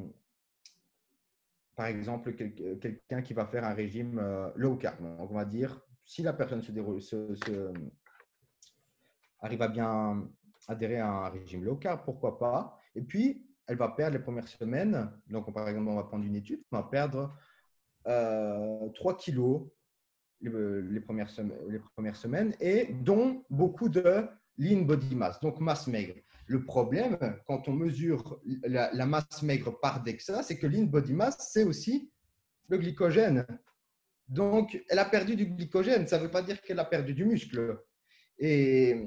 [1.75, 6.23] par exemple, quelqu'un qui va faire un régime euh, low carb, on va dire, si
[6.23, 6.63] la personne
[9.41, 10.29] arrive à bien
[10.67, 12.79] adhérer à un régime low carb, pourquoi pas?
[12.95, 15.11] Et puis, elle va perdre les premières semaines.
[15.29, 17.35] Donc, par exemple, on va prendre une étude, on va perdre
[18.05, 19.69] 3 euh, kilos
[20.41, 21.31] les, premières
[21.69, 26.15] les premières semaines, et dont beaucoup de lean body mass, donc masse maigre.
[26.49, 31.37] Le problème, quand on mesure la, masse maigre par DEXA, c'est que lean body mass,
[31.53, 32.11] c'est aussi
[32.69, 33.47] le glycogène.
[34.29, 36.07] Donc, elle a perdu du glycogène.
[36.07, 37.79] Ça ne veut pas dire qu'elle a perdu du muscle.
[38.39, 39.07] Et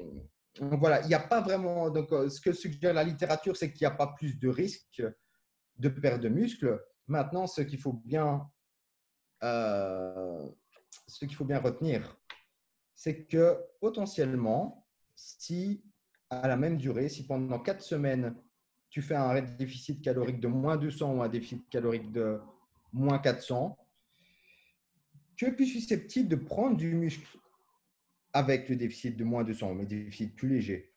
[0.59, 1.89] donc voilà, il n'y a pas vraiment.
[1.89, 5.03] Donc, euh, ce que suggère la littérature, c'est qu'il n'y a pas plus de risque
[5.77, 6.79] de perte de muscle.
[7.07, 7.79] Maintenant, ce qu'il
[9.43, 10.49] euh,
[11.07, 12.15] ce qu'il faut bien retenir,
[12.93, 15.83] c'est que potentiellement, si
[16.31, 18.33] à la même durée, si pendant quatre semaines,
[18.89, 22.39] tu fais un déficit calorique de moins 200 ou un déficit calorique de
[22.93, 23.77] moins 400,
[25.35, 27.37] tu es plus susceptible de prendre du muscle
[28.33, 30.93] avec le déficit de moins 200, mais déficit plus léger.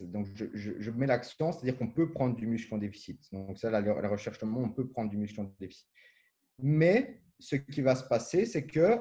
[0.00, 3.20] Donc, je, mets l'accent, c'est-à-dire qu'on peut prendre du muscle en déficit.
[3.32, 5.86] Donc, ça, la, la recherche on peut prendre du muscle en déficit.
[6.58, 8.98] Mais ce qui va se passer, c'est que,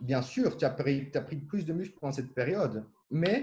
[0.00, 3.42] bien sûr, tu as, pris, as pris plus de muscle pendant cette période, mais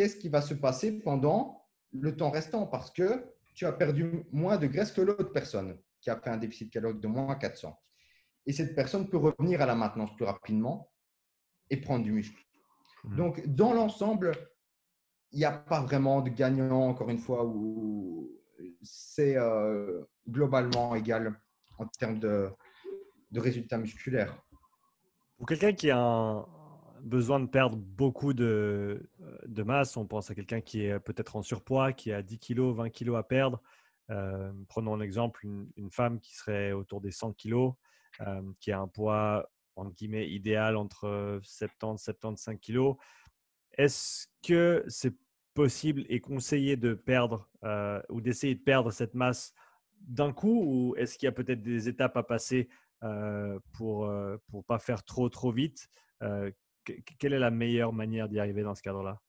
[0.00, 2.66] qu'est-ce qui va se passer pendant le temps restant?
[2.66, 6.38] Parce que tu as perdu moins de graisse que l'autre personne qui a fait un
[6.38, 7.78] déficit calorique de moins 400.
[8.46, 10.90] Et cette personne peut revenir à la maintenance plus rapidement
[11.68, 12.42] et prendre du muscle.
[13.04, 13.16] Mmh.
[13.16, 14.32] Donc, dans l'ensemble,
[15.32, 18.32] il n'y a pas vraiment de gagnant, encore une fois, où
[18.82, 21.38] c'est euh, globalement égal
[21.76, 22.48] en termes de,
[23.32, 24.42] de résultats musculaires.
[25.36, 26.59] Pour quelqu'un qui a un
[27.02, 29.10] besoin de perdre beaucoup de,
[29.46, 32.60] de masse, on pense à quelqu'un qui est peut-être en surpoids, qui a 10 kg,
[32.72, 33.62] 20 kg à perdre.
[34.10, 37.72] Euh, prenons un exemple, une, femme qui serait autour des 100 kg,
[38.20, 42.96] euh, qui a un poids entre guillemets, idéal entre 70 75 kilos.
[43.72, 45.14] Est-ce que c'est
[45.54, 49.52] possible et conseillé de perdre euh, ou d'essayer de perdre cette masse
[50.00, 52.68] d'un coup ou est-ce qu'il y a peut-être des étapes à passer
[53.02, 55.88] euh, pour ne euh, pas faire trop trop vite
[57.18, 59.20] Quelle est la meilleure manière d'y arriver dans ce cadre-là?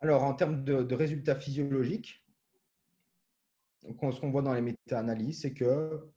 [0.00, 2.22] Alors en termes de résultats physiologiques,
[3.82, 6.10] ce qu'on voit dans les méta-analyses, c'est que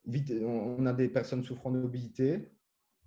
[0.43, 2.49] on a des personnes souffrant d'obésité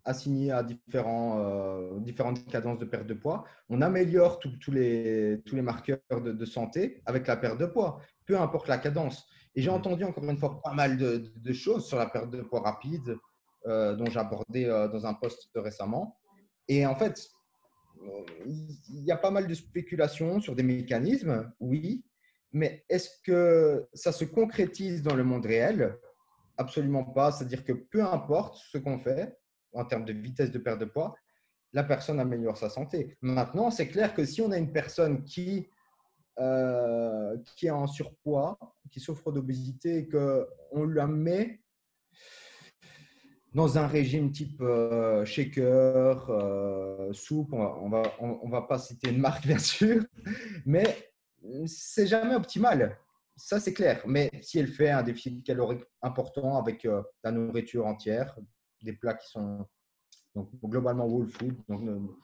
[0.05, 3.45] assignées à différents, euh, différentes cadences de perte de poids.
[3.69, 8.38] On améliore tous les, tous les marqueurs de, santé avec la perte de poids, peu
[8.38, 9.27] importe la cadence.
[9.55, 9.75] Et j'ai mmh.
[9.75, 13.17] entendu encore une fois pas mal de, choses sur la perte de poids rapide,
[13.67, 16.19] euh, dont j'ai abordé euh, dans un post récemment.
[16.68, 17.29] Et en fait,
[18.46, 22.05] il y a pas mal de spéculations sur des mécanismes, oui,
[22.53, 25.96] mais est-ce que ça se concrétise dans le monde réel?
[26.59, 27.33] Absolument pas.
[27.33, 29.38] C'est-à-dire que peu importe ce qu'on fait
[29.72, 31.14] en termes de vitesse de perte de poids,
[31.72, 33.16] la personne améliore sa santé.
[33.22, 35.66] Maintenant, c'est clair que si on a une personne qui,
[36.38, 38.59] euh, qui est en surpoids,
[38.90, 41.62] qui souffre d'obésité qu'on la met
[43.55, 49.21] dans un régime type euh, shaker, euh, soupe, on va, on va pas citer une
[49.21, 50.03] marque bien sûr,
[50.65, 51.12] mais
[51.67, 52.97] c'est jamais optimal.
[53.37, 54.03] Ça, c'est clair.
[54.07, 58.38] Mais si elle fait un déficit calorique important avec euh, la nourriture entière,
[58.83, 59.67] des plats qui sont
[60.35, 61.83] donc, globalement whole food, donc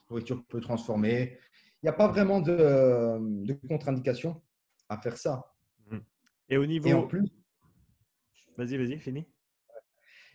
[0.08, 1.38] nourriture peu transformée,
[1.82, 4.40] il n'y a pas vraiment de, contre-indication
[4.88, 5.54] à faire ça.
[5.90, 5.98] Mmh.
[6.50, 6.90] Et au niveau.
[6.90, 7.28] en plus.
[8.56, 9.26] Vas-y, vas-y, fini.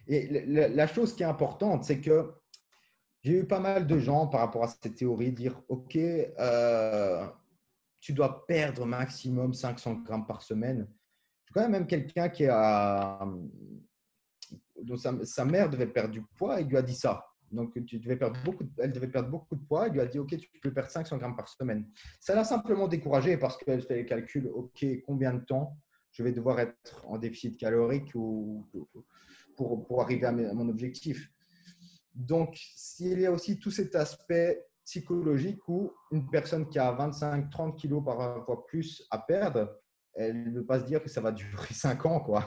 [0.08, 2.34] Et la, chose qui est importante, c'est que
[3.22, 7.28] j'ai eu pas mal de gens par rapport à cette théorie dire OK, euh,
[8.00, 10.88] tu dois perdre maximum 500 grammes par semaine.
[11.46, 13.26] Je connais même quelqu'un qui a,
[14.82, 17.26] dont sa, mère devait perdre du poids et lui a dit ça.
[17.52, 19.86] Donc, tu devais perdre beaucoup elle devait perdre beaucoup de poids.
[19.86, 21.88] Elle lui a dit, OK, tu peux perdre 500 grammes par semaine.
[22.20, 25.78] Ça l'a simplement découragée parce qu'elle fait les calculs, OK, combien de temps
[26.12, 28.68] je vais devoir être en déficit calorique ou,
[29.56, 31.32] pour, pour arriver à mon objectif.
[32.14, 37.76] Donc, s'il y a aussi tout cet aspect psychologique où une personne qui a 25-30
[37.76, 39.76] kilos par fois plus à perdre,
[40.14, 42.42] elle ne veut pas se dire que ça va durer 5 ans, quoi,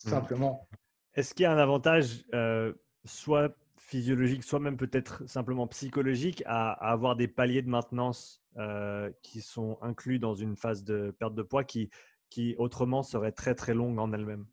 [0.00, 0.10] tout mmh.
[0.10, 0.68] simplement.
[1.14, 2.72] Est-ce qu'il y a un avantage, euh,
[3.04, 9.40] soit physiologique, soit même peut-être simplement psychologique, à, avoir des paliers de maintenance euh, qui
[9.40, 11.90] sont inclus dans une phase de perte de poids qui,
[12.30, 14.46] qui autrement serait très très longue en elle-même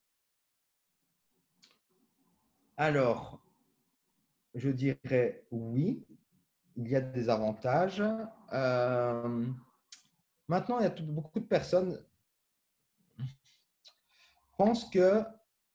[2.82, 3.42] Alors,
[4.56, 6.08] je dirais oui,
[6.78, 8.02] il y a des avantages.
[8.54, 9.46] Euh,
[10.48, 12.02] maintenant, il y a beaucoup de personnes
[14.58, 15.26] pensent que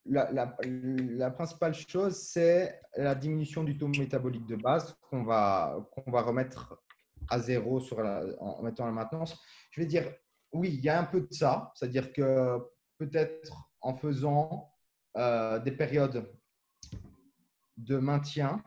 [0.06, 6.82] la, principale chose, c'est la diminution du taux métabolique de base qu'on va, remettre
[7.28, 7.82] à zéro
[8.40, 9.38] en mettant la maintenance.
[9.72, 10.10] Je vais dire,
[10.52, 11.70] oui, il y a un peu de ça.
[11.74, 12.60] C'est-à-dire que
[12.96, 14.72] peut-être en faisant
[15.18, 16.26] euh, des périodes
[17.76, 18.62] de maintien,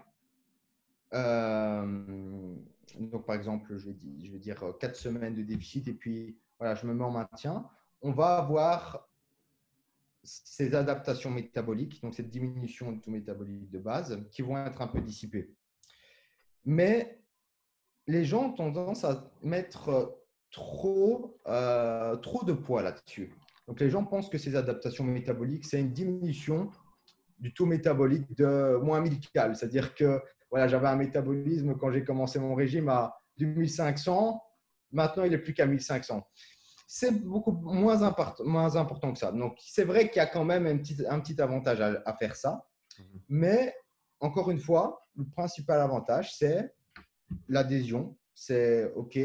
[1.13, 2.55] euh,
[2.99, 6.75] donc par exemple, je vais, dire, je dire 4 semaines de déficit et puis voilà,
[6.75, 7.67] je me mets en maintien,
[8.01, 9.07] on va avoir
[10.23, 14.87] ces adaptations métaboliques, donc cette diminution du taux métabolique de base, qui vont être un
[14.87, 15.55] peu dissipées.
[16.65, 17.21] Mais
[18.07, 23.33] les gens ont tendance à mettre trop, euh, trop de poids là-dessus.
[23.67, 26.69] Donc les gens pensent que ces adaptations métaboliques, c'est une diminution
[27.39, 29.55] du taux métabolique de moins amical.
[29.55, 34.41] C'est-à-dire que voilà, j'avais un métabolisme quand j'ai commencé mon régime à 2500,
[34.91, 36.25] maintenant il est plus qu'à 1500
[36.87, 39.31] c'est beaucoup moins, important, moins important que ça.
[39.33, 42.35] Donc, c'est vrai qu'il y a quand même un petit, un petit avantage à, faire
[42.35, 42.65] ça.
[42.97, 43.05] Mhm.
[43.27, 43.75] Mais,
[44.21, 46.73] encore une fois, le principal avantage, c'est
[47.49, 48.17] l'adhésion.
[48.33, 49.19] C'est OK,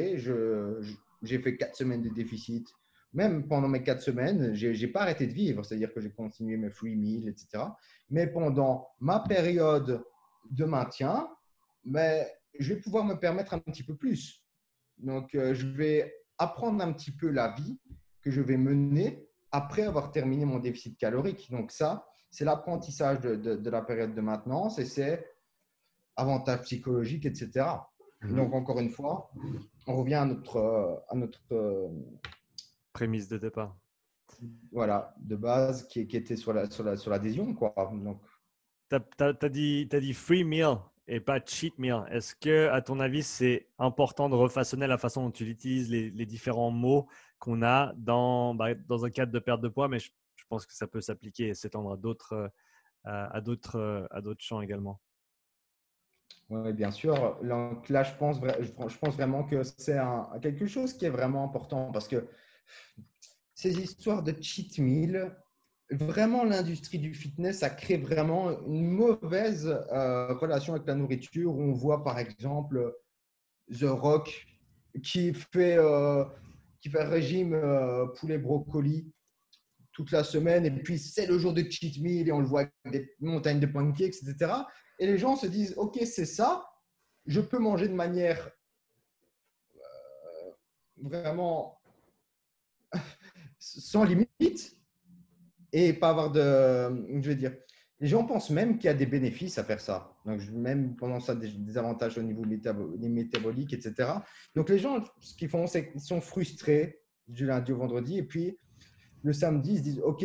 [1.23, 2.67] j'ai fait quatre semaines de déficit.
[3.13, 6.57] Même pendant mes quatre semaines, je n'ai pas arrêté de vivre, c'est-à-dire que j'ai continué
[6.57, 7.65] mes free meals, etc.
[8.09, 10.03] Mais pendant ma période
[10.51, 11.29] de maintien,
[11.85, 14.43] mais je vais pouvoir me permettre un petit peu plus.
[14.99, 17.79] Donc, euh, je vais apprendre un petit peu la vie
[18.23, 21.51] que je vais mener après avoir terminé mon déficit calorique.
[21.51, 25.25] Donc ça, c'est l'apprentissage de, la période de maintenance et c'est
[26.17, 27.67] avantage psychologique, etc.
[28.23, 28.37] Mhm.
[28.37, 29.31] Donc encore une fois,
[29.87, 31.89] on revient à notre, à notre euh,
[32.93, 33.77] prémisse de départ.
[34.71, 36.85] Voilà, de base qui, qui était sur l'adhésion.
[36.85, 37.73] La, sur la, sur quoi.
[37.93, 38.23] Donc,
[38.89, 42.05] tu as, as, dit, as dit free meal et pas cheat meal.
[42.11, 46.27] Est-ce que, à ton avis, c'est important de refaçonner la façon dont tu utilises les,
[46.27, 50.11] différents mots qu'on a dans, bah, dans un cadre de perte de poids, mais je,
[50.49, 52.51] pense que ça peut s'appliquer et s'étendre à d'autres,
[53.05, 55.01] à d'autres, à d'autres champs également.
[56.51, 57.39] Oui, bien sûr.
[57.43, 59.99] Donc là, je pense, je pense vraiment que c'est
[60.43, 62.29] quelque chose qui est vraiment important parce que
[63.55, 65.37] ces histoires de cheat meal,
[65.91, 71.57] vraiment l'industrie du fitness a créé vraiment une mauvaise euh, relation avec la nourriture.
[71.57, 72.93] On voit par exemple
[73.71, 74.47] The Rock
[75.03, 76.25] qui fait, euh,
[76.81, 79.13] qui fait un régime euh, poulet brocoli
[79.93, 82.65] toute la semaine et puis c'est le jour de cheat meal et on le voit
[82.85, 84.53] avec des montagnes de pancakes, etc.
[84.99, 86.67] Et les gens se disent, OK, c'est ça,
[87.27, 88.51] je peux manger de manière
[90.97, 91.82] vraiment
[93.63, 94.77] sans limite
[95.73, 96.43] et pas avoir de.
[97.21, 97.55] Je vais dire.
[98.01, 100.17] Les gens pensent même qu'il y a des bénéfices à faire ça.
[100.27, 104.11] Donc, même pendant ça, des, avantages au niveau métabolique, etc.
[104.57, 108.19] Donc, les gens, ce qu'ils font, c'est qu'ils sont frustrés du lundi au vendredi.
[108.19, 108.59] Et puis,
[109.23, 110.25] le samedi, ils se disent OK,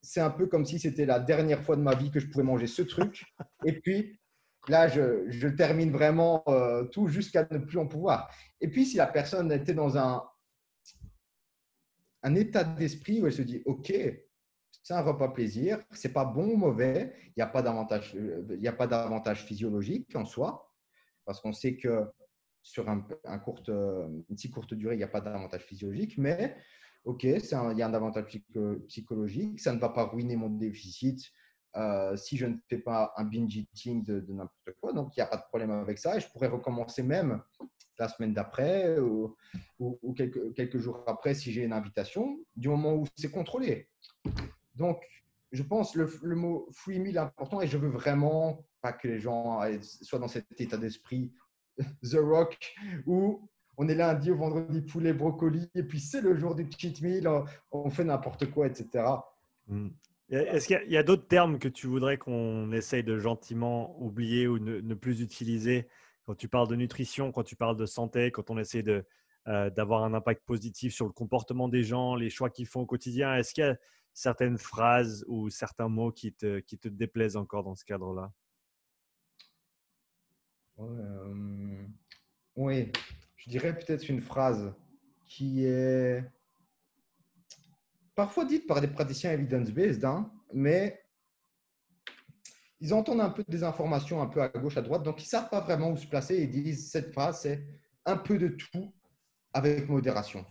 [0.00, 2.44] c'est un peu comme si c'était la dernière fois de ma vie que je pouvais
[2.44, 3.24] manger ce truc.
[3.64, 4.20] Et puis,
[4.68, 8.30] là, je, je termine vraiment euh, tout jusqu'à ne plus en pouvoir.
[8.60, 10.22] Et puis, si la personne était dans un,
[12.22, 13.92] un état d'esprit où elle se dit OK,
[14.82, 15.82] c'est un repas plaisir.
[15.92, 17.14] C'est pas bon ou mauvais.
[17.28, 20.72] Il n'y a pas d'avantage, euh, il a pas d'avantage physiologique en soi,
[21.24, 22.06] parce qu'on sait que
[22.62, 23.06] sur un,
[23.68, 26.18] euh, une si courte durée, il n'y a pas d'avantage physiologique.
[26.18, 26.56] Mais
[27.04, 28.40] ok, il y a un avantage
[28.88, 29.60] psychologique.
[29.60, 31.32] Ça ne va pas ruiner mon déficit
[31.76, 34.92] euh, si je ne fais pas un binge eating de, n'importe quoi.
[34.92, 36.16] Donc, il n'y a pas de problème avec ça.
[36.16, 37.42] Et je pourrais recommencer même
[37.98, 39.36] la semaine d'après ou,
[40.16, 43.88] quelques, jours après si j'ai une invitation, du moment où c'est contrôlé.
[44.74, 45.02] Donc,
[45.52, 49.06] je pense le, le mot free meal est important et je veux vraiment pas que
[49.06, 51.32] les gens soient dans cet état d'esprit
[52.02, 52.74] The Rock
[53.06, 57.00] où on est lundi au vendredi poulet brocoli et puis c'est le jour du cheat
[57.02, 57.28] meal,
[57.70, 59.04] on fait n'importe quoi, etc.
[60.32, 64.58] Est-ce qu'il y a, d'autres termes que tu voudrais qu'on essaye de gentiment oublier ou
[64.58, 65.88] ne, plus utiliser
[66.24, 69.04] quand tu parles de nutrition, quand tu parles de santé, quand on essaie de,
[69.48, 72.86] euh, d'avoir un impact positif sur le comportement des gens, les choix qu'ils font au
[72.86, 73.34] quotidien?
[73.36, 73.76] Est-ce qu'il y a
[74.14, 78.32] certaines phrases ou certains mots qui te, qui te déplaisent encore dans ce cadre-là?
[80.78, 81.84] Euh,
[82.56, 82.90] Oui,
[83.36, 84.72] je dirais peut-être une phrase
[85.26, 86.24] qui est
[88.22, 91.02] parfois dites par des praticiens evidence-based, hein, mais
[92.78, 95.28] ils entendent un peu des informations un peu à gauche, à droite, donc ils ne
[95.28, 97.66] savent pas vraiment où se placer et disent cette phrase, c'est
[98.04, 98.94] un peu de tout
[99.52, 100.46] avec modération.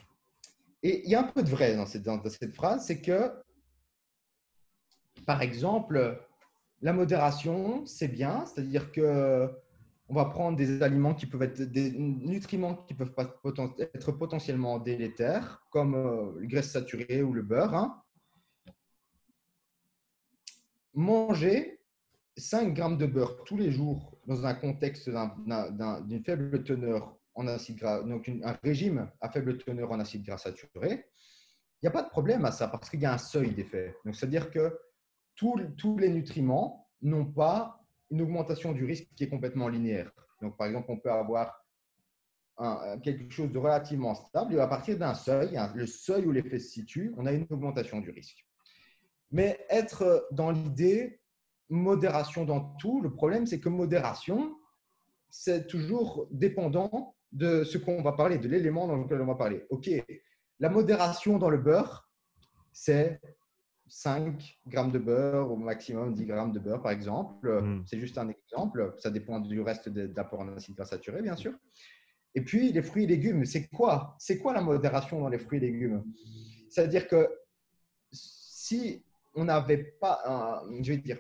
[0.83, 3.31] Et il y a un peu de vrai dans cette, dans cette phrase, c'est que,
[5.25, 6.21] par exemple,
[6.81, 9.49] la modération, c'est bien, c'est-à-dire que
[10.11, 15.65] on va prendre des aliments qui peuvent être des nutriments qui peuvent être potentiellement délétères,
[15.69, 17.73] comme euh, les graisses saturées ou le beurre.
[17.73, 18.03] Hein.
[20.93, 21.79] Manger
[22.35, 27.77] 5 grammes de beurre tous les jours dans un contexte d'une faible teneur en acide
[27.77, 31.05] gras, donc un régime à faible teneur en acide gras saturé,
[31.81, 33.95] il n'y a pas de problème à ça parce qu'il y a un seuil d'effet.
[34.11, 34.77] C'est-à-dire que
[35.35, 37.80] tous les nutriments n'ont pas
[38.11, 40.11] une augmentation du risque qui est complètement linéaire.
[40.41, 41.57] Donc, par exemple, on peut avoir
[43.01, 46.69] quelque chose de relativement stable et à partir d'un seuil, le seuil où l'effet se
[46.69, 48.45] situe, on a une augmentation du risque.
[49.31, 51.21] Mais être dans l'idée
[51.69, 54.57] modération dans tout, le problème, c'est que modération,
[55.29, 59.65] c'est toujours dépendant de ce qu'on va parler, de l'élément dans lequel on va parler.
[59.69, 59.89] OK,
[60.59, 62.11] la modération dans le beurre,
[62.73, 63.21] c'est
[63.93, 67.61] 5 grammes de beurre, au maximum 10 grammes de beurre, par exemple.
[67.61, 67.83] Hmm.
[67.85, 68.95] C'est juste un exemple.
[68.99, 71.51] Ça dépend du reste d'apport en acide gras saturé, bien sûr.
[72.33, 74.15] Et puis, les fruits et légumes, c'est quoi?
[74.17, 76.05] C'est quoi la modération dans les fruits et légumes?
[76.69, 77.29] C'est-à-dire que
[78.13, 79.03] si
[79.35, 81.19] on n'avait pas, un, je vais dire,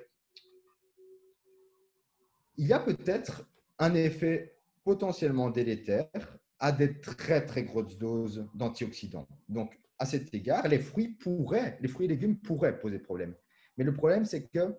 [2.55, 3.45] il y a peut-être
[3.79, 4.55] un effet
[4.85, 6.09] potentiellement délétère
[6.57, 9.27] à des très très grosses doses d'antioxydants.
[9.49, 13.35] Donc, à cet égard, les fruits pourraient, les fruits et légumes pourraient poser problème.
[13.77, 14.75] Mais le problème, c'est que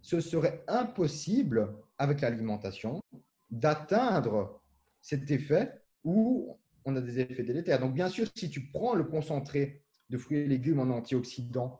[0.00, 3.02] ce serait impossible avec l'alimentation
[3.50, 4.62] d'atteindre
[5.02, 5.70] cet effet
[6.04, 7.80] où on a des effets délétères.
[7.80, 11.78] Donc, bien sûr, si tu prends le concentré de fruits et légumes en antioxydants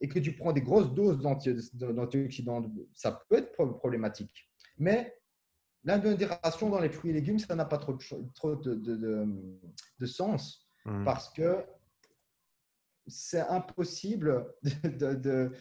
[0.00, 4.50] et que tu prends des grosses doses d'antioxydants, ça peut être problématique.
[4.78, 5.14] Mais
[5.84, 10.66] la modération dans les fruits et légumes, ça n'a pas trop de, trop de, sens
[10.86, 11.04] mmh.
[11.04, 11.62] parce que
[13.06, 14.46] c'est impossible
[14.84, 15.52] de, de,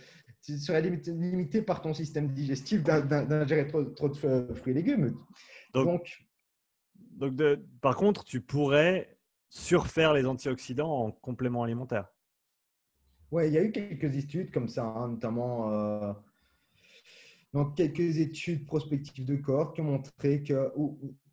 [0.44, 5.16] tu serais limité, par ton système digestif d'ingérer trop, trop, de fruits et légumes.
[5.74, 6.10] Donc,
[7.12, 9.18] donc, de, par contre, tu pourrais
[9.50, 12.08] surfaire les antioxydants en complément alimentaire.
[13.32, 16.14] Oui, il y a eu quelques études comme ça, hein, notamment euh,
[17.54, 20.72] donc quelques études prospectives de corps qui ont montré que,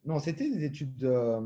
[0.04, 1.40] non, c'était des études euh,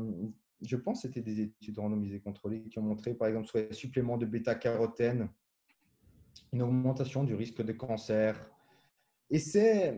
[0.61, 3.73] je pense que c'était des études randomisées contrôlées qui ont montré, par exemple, sur les
[3.73, 5.29] suppléments de bêta-carotène,
[6.53, 8.51] une augmentation du risque de cancer.
[9.29, 9.97] Et c'est,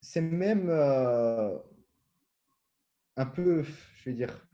[0.00, 1.56] c'est même euh,
[3.16, 4.48] un peu, je vais dire,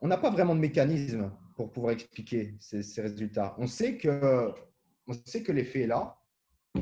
[0.00, 3.54] on n'a pas vraiment de mécanisme pour pouvoir expliquer ces, ces résultats.
[3.58, 4.52] On sait que,
[5.06, 6.19] on sait que l'effet est là,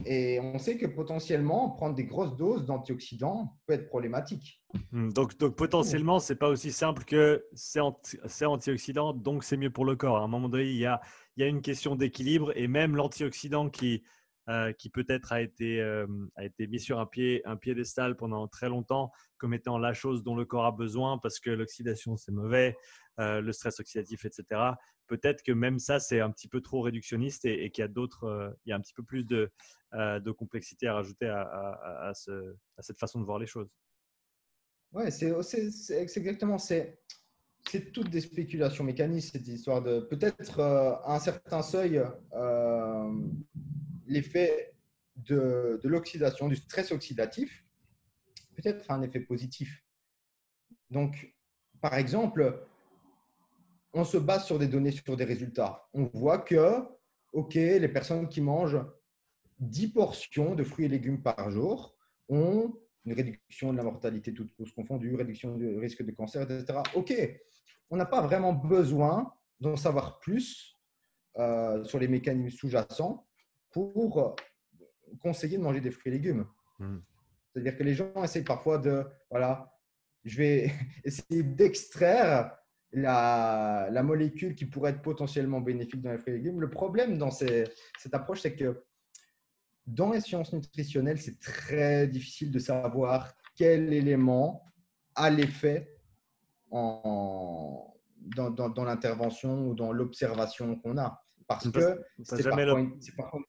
[0.04, 4.62] et on sait que potentiellement, prendre des grosses doses d'antioxydants peut être problématique.
[4.92, 9.70] Hmm, donc, potentiellement, ce n'est pas aussi simple que c'est anti antioxydant, donc c'est mieux
[9.70, 10.18] pour le corps.
[10.18, 11.00] À un moment donné, il y a
[11.38, 14.02] une question d'équilibre et même l'antioxydant qui,
[14.48, 16.06] euh, qui peut-être a, été euh,
[16.36, 20.22] a été mis sur un, pied, un piédestal pendant très longtemps comme étant la chose
[20.22, 22.76] dont le corps a besoin parce que l'oxydation, c'est mauvais,
[23.20, 24.72] euh, le stress oxydatif, etc
[25.08, 28.56] peut-être que même ça, c'est un petit peu trop réductionniste et, qu'il y a d'autres,
[28.64, 29.50] il y a un petit peu plus de,
[29.92, 33.68] de complexité à rajouter à, à, cette façon de voir les choses.
[34.92, 35.32] Ouais, c'est
[35.90, 37.00] exactement, c'est
[37.92, 42.02] toutes des spéculations mécaniques, cette histoire de peut-être un certain seuil,
[44.08, 44.74] l'effet
[45.16, 47.64] de, l'oxydation, du stress oxydatif,
[48.56, 49.84] peut-être un effet positif.
[50.90, 51.34] Donc,
[51.80, 52.66] par exemple,
[53.92, 55.88] on se base sur des données, sur des résultats.
[55.92, 56.82] On voit que,
[57.32, 58.80] OK, les personnes qui mangent
[59.60, 61.96] 10 portions de fruits et légumes par jour
[62.28, 62.74] ont
[63.04, 66.80] une réduction de la mortalité toutes causes confondues, réduction du risque de cancer, etc.
[66.94, 67.14] OK,
[67.90, 70.76] on n'a pas vraiment besoin d'en savoir plus
[71.38, 73.27] euh, sur les mécanismes sous-jacents
[73.78, 74.36] pour
[75.20, 76.46] conseiller de manger des fruits et légumes.
[76.78, 76.98] Hmm.
[77.52, 79.72] C'est-à-dire que les gens essayent parfois de, voilà,
[80.24, 80.72] je vais
[81.04, 82.56] essayer d'extraire
[82.92, 86.60] la, molécule qui pourrait être potentiellement bénéfique dans les fruits et légumes.
[86.60, 87.70] Le problème dans cette
[88.12, 88.84] approche, c'est que
[89.86, 94.64] dans les sciences nutritionnelles, c'est très difficile de savoir quel élément
[95.14, 95.96] a l'effet
[96.70, 97.94] dans,
[98.34, 101.24] dans, l'intervention ou dans l'observation qu'on a.
[101.46, 102.42] Parce que c'est
[103.16, 103.40] parfois,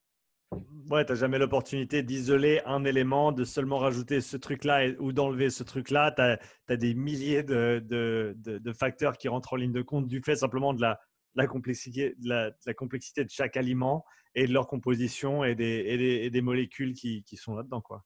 [0.90, 5.52] Ouais, tu n'as jamais l'opportunité d'isoler un élément, de seulement rajouter ce truc-là ou d'enlever
[5.52, 6.12] ce truc-là.
[6.12, 10.22] Tu as, des milliers de, de, de, facteurs qui rentrent en ligne de compte du
[10.24, 11.00] fait simplement de la,
[11.36, 15.86] la complexité, de la, complexité de chaque aliment et de leur composition et des,
[16.24, 17.82] et des, molécules qui, qui sont là-dedans.
[17.82, 18.04] Quoi.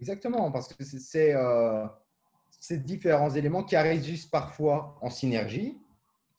[0.00, 1.86] Exactement, parce que c'est euh,
[2.58, 5.78] ces différents éléments qui arrivent parfois en synergie.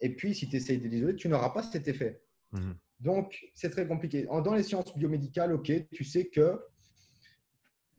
[0.01, 2.21] Et puis, si tu essayes de l'isoler, tu n'auras pas cet effet.
[2.51, 4.23] Mmh donc, c'est très compliqué.
[4.23, 6.59] Dans les sciences biomédicales, OK, tu sais que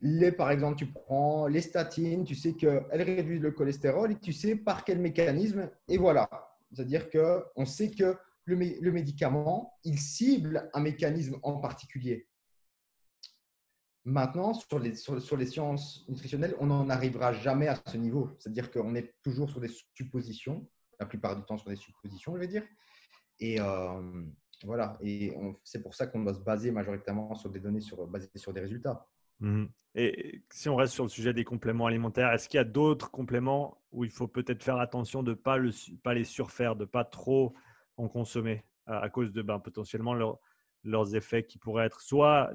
[0.01, 4.33] les, par exemple, tu prends les statines, tu sais qu'elles réduisent le cholestérol et tu
[4.33, 5.69] sais par quel mécanisme.
[5.87, 6.29] Et voilà.
[6.71, 12.27] C'est-à-dire qu'on sait que le, médicament, il cible un mécanisme en particulier.
[14.05, 18.35] Maintenant, sur les, sur, les sciences nutritionnelles, on n'en arrivera jamais à ce niveau.
[18.39, 20.65] C'est-à-dire qu'on est toujours sur des suppositions,
[20.99, 22.63] la plupart du temps sur des suppositions, je vais dire.
[23.39, 24.23] Et, euh,
[24.63, 25.33] voilà, et
[25.63, 28.61] c'est pour ça qu'on doit se baser majoritairement sur des données sur, basées sur des
[28.61, 29.07] résultats.
[29.39, 29.65] Mmh
[29.99, 33.09] et si on reste sur le sujet des compléments alimentaires, est-ce qu'il y a d'autres
[33.09, 35.71] compléments où il faut peut-être faire attention de ne pas, le,
[36.03, 37.55] pas les surfaire, de ne pas trop
[37.97, 40.13] en consommer à, cause de ben, potentiellement
[40.83, 42.51] leurs effets qui pourraient être soit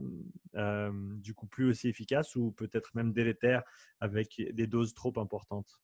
[0.55, 3.64] euh, du coup plus aussi efficaces ou peut-être même délétères
[3.99, 5.83] avec des doses trop importantes?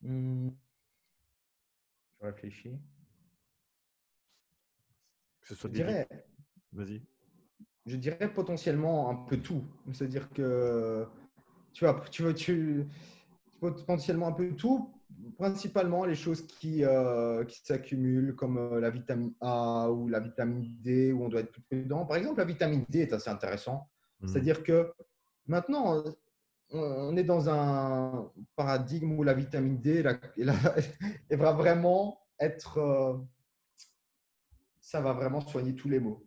[0.00, 0.48] Mmh.
[2.24, 2.78] Je réfléchis
[5.46, 6.08] je dirais,
[6.72, 7.02] Vas-y.
[7.84, 9.62] Je dirais potentiellement un peu tout.
[9.92, 11.06] C'est-à-dire que
[11.74, 12.86] tu vois, tu veux, tu,
[13.60, 14.90] potentiellement un peu tout,
[15.36, 20.74] principalement les choses qui, euh, qui s'accumulent comme euh, la vitamine A ou la vitamine
[20.80, 22.06] D où on doit être plus prudent.
[22.06, 23.90] Par exemple, la vitamine D est assez intéressant.
[24.20, 24.28] Mmh.
[24.28, 24.94] C'est-à-dire que
[25.46, 26.02] maintenant,
[26.70, 30.02] on est dans un paradigme où la vitamine D
[31.30, 33.14] va vraiment être euh,
[34.80, 36.26] ça va vraiment soigner tous les maux.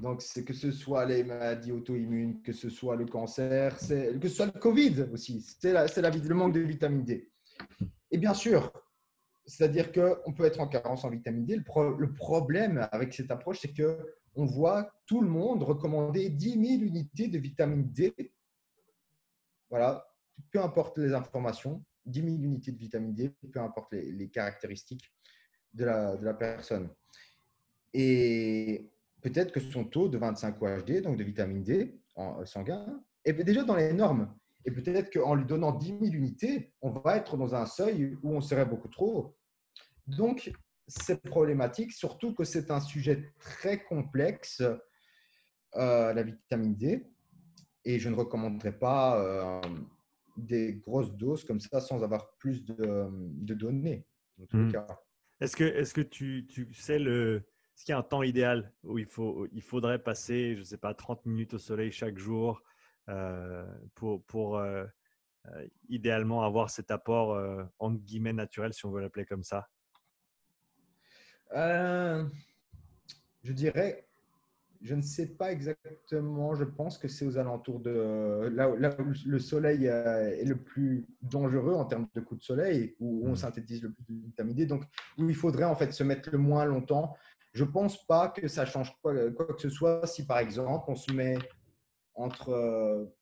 [0.00, 4.34] Donc, c'est que ce soit les maladies auto-immunes, que ce soit le cancer, que ce
[4.34, 7.30] soit le Covid aussi, c'est le manque de vitamine D.
[8.10, 8.72] Et bien sûr,
[9.46, 11.56] c'est-à-dire qu'on peut être en carence en vitamine D.
[11.56, 13.98] Le, le problème avec cette approche, c'est que
[14.34, 18.14] on voit tout le monde recommander 10 000 unités de vitamine D.
[19.72, 20.06] Voilà,
[20.50, 25.10] peu importe les informations, 10 000 unités de vitamine D, peu importe les, caractéristiques
[25.72, 26.90] de la, personne.
[27.94, 28.92] Et
[29.22, 33.32] peut-être que son taux de 25 OHD, donc de vitamine D en euh, sanguin, est
[33.32, 34.36] déjà dans les normes.
[34.66, 38.36] Et peut-être qu'en lui donnant 10 000 unités, on va être dans un seuil où
[38.36, 39.34] on serait beaucoup trop.
[40.06, 40.52] Donc,
[40.86, 44.62] c'est problématique, surtout que c'est un sujet très complexe,
[45.76, 47.11] euh, la vitamine D.
[47.84, 49.60] Et je ne recommanderais pas euh,
[50.36, 54.06] des grosses doses comme ça sans avoir plus de, données.
[54.52, 54.72] Mmh.
[55.40, 58.22] Est-ce que, est -ce que tu, tu sais le, est-ce qu'il y a un temps
[58.22, 61.90] idéal où il, faut, il faudrait passer, je ne sais pas, 30 minutes au soleil
[61.90, 62.62] chaque jour
[63.08, 64.84] euh, pour, pour euh,
[65.46, 67.38] euh, idéalement avoir cet apport
[67.78, 69.68] entre guillemets naturel, si on veut l'appeler comme ça?
[71.52, 74.06] Je dirais,
[74.82, 79.38] je ne sais pas exactement, je pense que c'est aux alentours de là, où le
[79.38, 83.36] soleil est le plus dangereux en termes de coups de soleil, où on mmh.
[83.36, 84.84] synthétise le plus de vitamine D, donc
[85.18, 87.14] où il faudrait en fait se mettre le moins longtemps
[87.52, 90.96] je ne pense pas que ça change quoi, que ce soit si, par exemple, on
[90.96, 91.36] se met
[92.14, 93.12] entre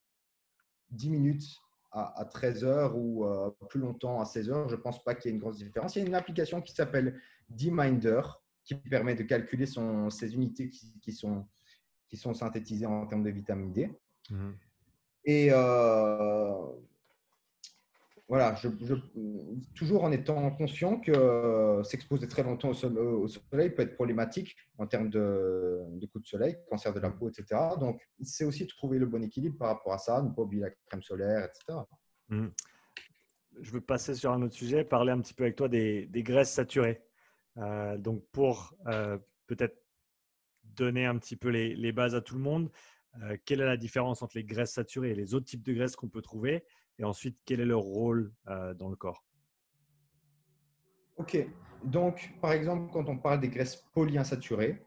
[0.91, 1.45] 10 euh, minutes
[1.93, 4.69] à, 13 heures ou euh, plus longtemps à 16 heures.
[4.69, 5.97] Je ne pense pas qu'il y ait une grosse différence.
[5.97, 8.23] Il y a une application qui s'appelle D-Minder
[8.79, 10.71] qui permet de calculer son, ces unités
[11.03, 11.47] qui, sont,
[12.09, 13.91] qui sont synthétisées en termes de vitamine D.
[14.31, 14.51] Mmh.
[15.25, 16.63] Et euh,
[18.29, 18.69] voilà, je,
[19.75, 24.87] toujours en étant conscient que euh, s'exposer très longtemps au, soleil peut être problématique en
[24.87, 27.61] termes de, coups de soleil, cancer de la peau, etc.
[27.79, 30.63] Donc, c'est aussi de trouver le bon équilibre par rapport à ça, ne pas oublier
[30.63, 31.81] la crème solaire, etc.
[32.29, 32.47] Mmh.
[33.61, 36.53] Je veux passer sur un autre sujet, parler un petit peu avec toi des, graisses
[36.53, 37.03] saturées.
[37.61, 39.77] Euh, donc, pour euh, peut-être
[40.65, 42.71] donner un petit peu les, bases à tout le monde,
[43.45, 46.09] quelle est la différence entre les graisses saturées et les autres types de graisses qu'on
[46.09, 46.65] peut trouver?
[47.01, 49.25] Et ensuite, quel est leur rôle euh, dans le corps?
[51.17, 51.39] Ok,
[51.83, 54.83] donc par exemple, quand on parle des graisses polyinsaturées,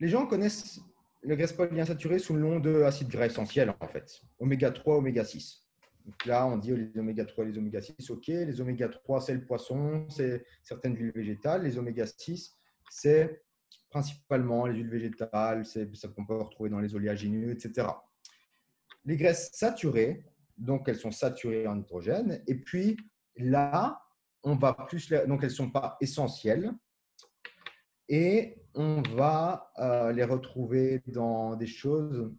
[0.00, 0.80] les gens connaissent
[1.22, 5.24] les graisses polyinsaturées sous le nom de acides gras essentiels en fait, oméga 3, oméga
[5.24, 5.67] 6.
[6.08, 8.28] Donc là, on dit les oméga 3 et les oméga 6, ok.
[8.28, 11.64] Les oméga 3, c'est le poisson, c'est certaines huiles végétales.
[11.64, 12.56] Les oméga 6,
[12.88, 13.42] c'est
[13.90, 17.88] principalement les huiles végétales, c'est ça qu'on peut retrouver dans les oléagineux, etc.
[19.04, 20.24] Les graisses saturées,
[20.56, 22.42] donc elles sont saturées en hydrogène.
[22.46, 22.96] Et puis
[23.36, 24.00] là,
[24.44, 26.72] on va plus, donc elles ne sont pas essentielles.
[28.08, 32.32] Et on va euh, les retrouver dans des choses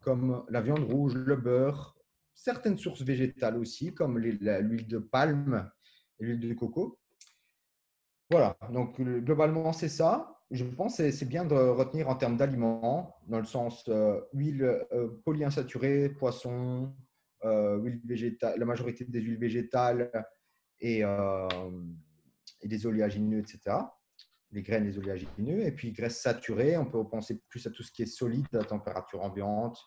[0.00, 1.93] comme la viande rouge, le beurre,
[2.34, 5.70] certaines sources végétales aussi, comme l'huile de palme
[6.18, 6.98] et l'huile de coco.
[8.30, 10.34] Voilà, donc globalement, c'est ça.
[10.50, 14.62] Je pense que c'est bien de retenir en termes d'aliments, dans le sens euh, huile
[14.92, 16.94] euh, polyinsaturée, poisson,
[17.44, 20.10] euh, huile végétale, la majorité des huiles végétales
[20.80, 21.02] et,
[22.62, 23.76] des oléagineux, etc.
[24.50, 25.60] Les graines des oléagineux.
[25.62, 28.64] Et puis, graisses saturées, on peut penser plus à tout ce qui est solide à
[28.64, 29.78] température ambiente,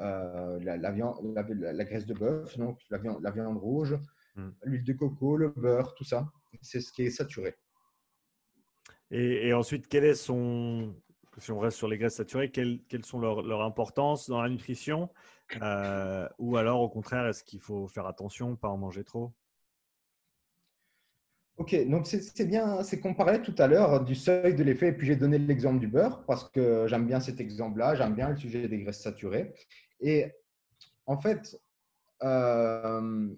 [0.00, 3.96] euh, la, viande, la, graisse de bœuf, donc la viande, la viande rouge,
[4.34, 4.50] hmm.
[4.64, 6.26] l'huile de coco, le beurre, tout ça.
[6.62, 7.54] C'est ce qui est saturé.
[9.10, 10.96] Et, ensuite, quel est son,
[11.38, 14.48] si on reste sur les graisses saturées, quelles, quelles sont leurs leur importances dans la
[14.48, 15.10] nutrition?
[15.62, 19.32] Euh, Ou alors, au contraire, est-ce qu'il faut faire attention, pas en manger trop?
[21.56, 24.92] Ok, donc c'est bien, c'est qu'on parlait tout à l'heure du seuil de l'effet, et
[24.92, 28.36] puis j'ai donné l'exemple du beurre parce que j'aime bien cet exemple-là, j'aime bien le
[28.36, 29.54] sujet des graisses saturées.
[30.00, 30.32] Et
[31.06, 31.56] en fait,
[32.24, 33.28] euh,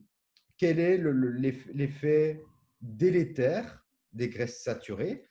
[0.56, 2.42] quel est l'effet
[2.80, 5.26] délétère des graisses saturées?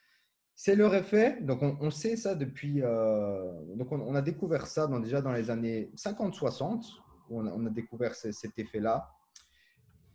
[0.56, 5.22] C'est leur effet, donc on, sait ça depuis, euh, donc on, a découvert ça déjà
[5.22, 6.86] dans les années 50-60,
[7.32, 9.10] on, on, a découvert cet effet-là.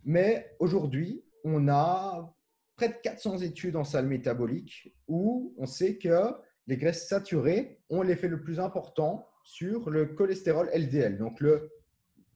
[0.05, 2.33] Mais aujourd'hui, on a
[2.81, 6.33] près de 400 études en salle métabolique où on sait que
[6.65, 11.69] les graisses saturées ont l'effet le plus important sur le cholestérol LDL, donc le,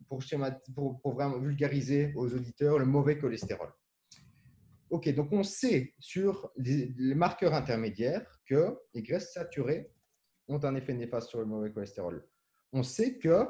[0.07, 0.21] pour,
[1.01, 3.73] pour, vraiment vulgariser aux auditeurs, le mauvais cholestérol.
[4.91, 9.89] Ok, donc on sait sur les, marqueurs intermédiaires que les graisses saturées
[10.47, 12.23] ont un effet néfaste sur le mauvais cholestérol.
[12.71, 13.47] On sait que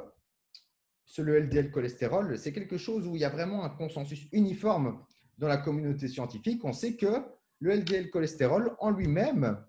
[1.03, 5.05] sur le LDL cholestérol, c'est quelque chose où il y a vraiment un consensus uniforme
[5.37, 6.63] dans la communauté scientifique.
[6.63, 7.23] On sait que
[7.59, 9.63] le LDL cholestérol en lui-même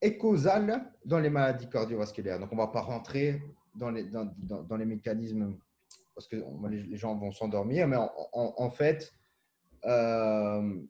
[0.00, 2.38] est causal dans les maladies cardiovasculaires.
[2.38, 3.42] Donc, on ne va pas rentrer
[3.74, 5.56] dans les, dans, dans, les mécanismes
[6.14, 6.36] parce que
[6.68, 9.12] les gens vont s'endormir, mais en, fait,
[9.84, 10.80] euh,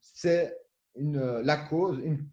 [0.00, 0.56] c'est
[0.94, 2.26] la cause, une,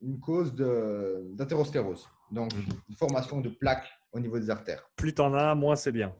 [0.00, 2.62] une cause d'athérosclérose, donc mhm.
[2.88, 4.88] une formation de plaques au niveau des artères.
[4.94, 6.14] Plus tu en as, moins c'est bien.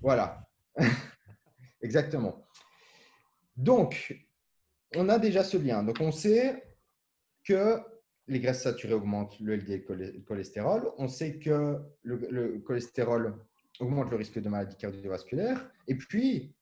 [0.00, 0.48] Voilà,
[1.82, 2.46] exactement.
[3.56, 4.14] Donc,
[4.96, 5.82] on a déjà ce lien.
[5.82, 6.62] Donc, on sait
[7.44, 7.80] que
[8.28, 9.84] les graisses saturées augmentent le LDL
[10.26, 10.92] cholestérol.
[10.98, 13.36] On sait que le, cholestérol
[13.80, 15.70] augmente le risque de maladie cardiovasculaire.
[15.88, 16.54] Et puis,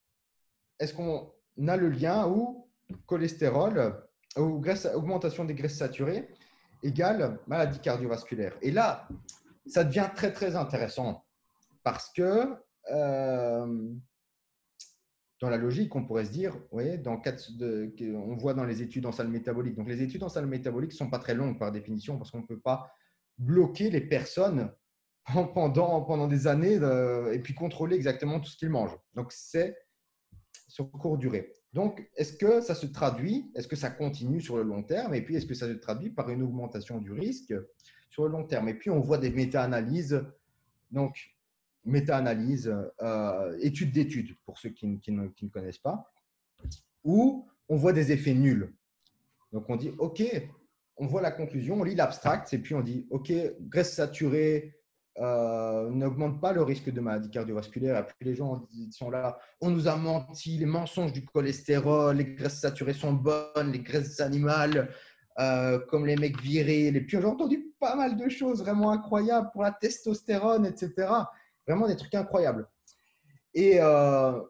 [0.79, 1.33] est-ce qu'on
[1.67, 2.67] a le lien où
[3.07, 4.03] cholestérol
[4.37, 4.63] ou
[4.95, 6.29] augmentation des graisses saturées
[6.83, 8.57] égale maladie cardiovasculaire?
[8.63, 9.07] Et là,
[9.67, 11.25] ça devient très, très intéressant
[11.83, 12.55] parce que
[12.91, 13.93] euh,
[15.41, 16.57] dans la logique, on pourrait se dire,
[17.23, 19.75] quatre, de, on voit dans les études en salle métabolique.
[19.75, 22.41] Donc, les études en salle métabolique ne sont pas très longues par définition parce qu'on
[22.41, 22.93] ne peut pas
[23.39, 24.71] bloquer les personnes
[25.55, 26.79] pendant, pendant des années
[27.33, 28.99] et puis contrôler exactement tout ce qu'ils mangent.
[29.15, 29.77] Donc, c'est
[30.69, 31.55] sur court durée.
[31.73, 35.23] Donc, est-ce que ça se traduit, est-ce que ça continue sur le long terme et
[35.23, 37.55] puis est-ce que ça se traduit par une augmentation du risque
[38.11, 38.69] sur le long terme?
[38.69, 40.23] Et puis, on voit des méta-analyses.
[40.91, 41.17] Donc,
[41.85, 46.11] méta-analyse, euh, étude d'études, pour ceux qui, ne, connaissent pas,
[47.05, 48.73] où on voit des effets nuls.
[49.53, 50.23] Donc on dit, OK,
[50.97, 54.75] on voit la conclusion, on lit l'abstract, et puis on dit, OK, graisse saturée
[55.19, 57.99] euh, n'augmente pas le risque de maladie cardiovasculaire.
[57.99, 62.35] Et puis les gens sont là, on nous a menti, les mensonges du cholestérol, les
[62.35, 64.89] graisses saturées sont bonnes, les graisses animales,
[65.39, 66.97] euh, comme les mecs virils.
[66.97, 71.09] Et puis j'ai entendu pas mal de choses vraiment incroyables pour la testostérone, etc.
[71.71, 72.69] Vraiment des trucs incroyables.
[73.55, 74.43] Et euh,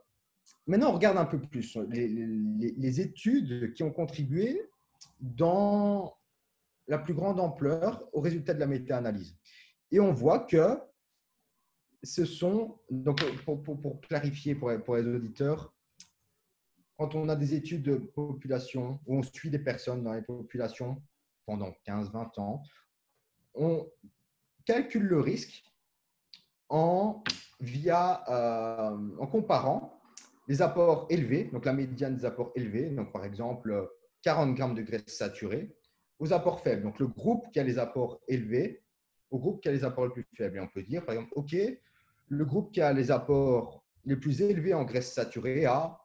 [0.67, 4.63] maintenant, on regarde un peu plus les, études qui ont contribué
[5.21, 6.17] dans
[6.89, 9.37] la plus grande ampleur au résultat de la méta-analyse.
[9.91, 10.79] Et on voit que
[12.03, 15.75] ce sont, donc pour, clarifier pour, pour, les auditeurs,
[16.97, 21.03] quand on a des études de population où on suit des personnes dans les populations
[21.45, 22.63] pendant 15-20 ans,
[23.53, 23.87] on
[24.65, 25.70] calcule le risque
[26.73, 27.17] euh,
[29.19, 30.01] en comparant
[30.49, 33.89] les apports élevés, donc la médiane des apports élevés, donc par exemple
[34.23, 35.75] 40 grammes de graisse saturée,
[36.19, 36.83] aux apports faibles.
[36.83, 38.83] Donc le groupe qui a les apports élevés
[39.31, 40.57] au groupe qui a les apports les plus faibles.
[40.57, 41.57] Et on peut dire, par exemple, OK,
[42.29, 45.99] le groupe qui a les apports les plus élevés en graisse saturée à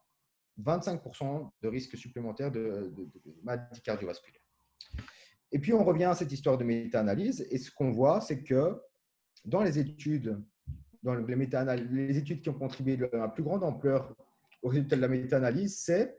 [0.61, 3.09] 25% de risque supplémentaire de, de,
[3.43, 4.41] maladie cardiovasculaire.
[5.51, 7.45] Et puis, on revient à cette histoire de méta-analyse.
[7.49, 8.79] Et ce qu'on voit, c'est que
[9.43, 10.41] dans les études,
[11.05, 14.13] dans les, les études qui ont contribué à la plus grande ampleur
[14.63, 16.17] au résultat de la méta-analyse, c'est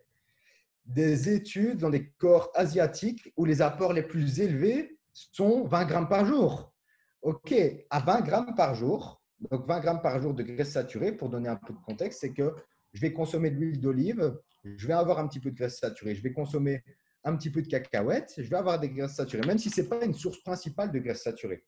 [0.87, 6.09] des études dans des corps asiatiques où les apports les plus élevés sont 20 grammes
[6.09, 6.73] par jour.
[7.23, 7.53] OK,
[7.91, 9.21] à 20 grammes par jour,
[9.51, 12.33] donc 20 grammes par jour de graisse saturée, pour donner un peu de contexte, c'est
[12.33, 12.55] que
[12.93, 16.15] je vais consommer de l'huile d'olive, je vais avoir un petit peu de graisse saturée,
[16.15, 16.85] je vais consommer
[17.25, 19.89] un petit peu de cacahuètes, je vais avoir des graisses saturées, même si ce n'est
[19.89, 21.65] pas une source principale de graisse saturée.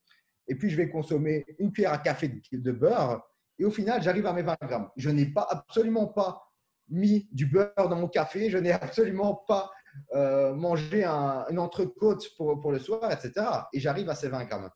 [0.48, 3.22] Et puis, je vais consommer une cuillère à café de beurre,
[3.58, 4.90] et au final, j'arrive à mes 20 grammes.
[4.96, 6.48] Je n'ai pas, absolument pas
[6.88, 9.70] mis du beurre dans mon café, je n'ai absolument pas
[10.14, 13.46] euh, mangé un, une entrecôte pour, le soir, etc.
[13.72, 14.70] Et j'arrive à ces 20 grammes.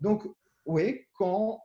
[0.00, 0.24] Donc,
[0.64, 1.62] oui, quand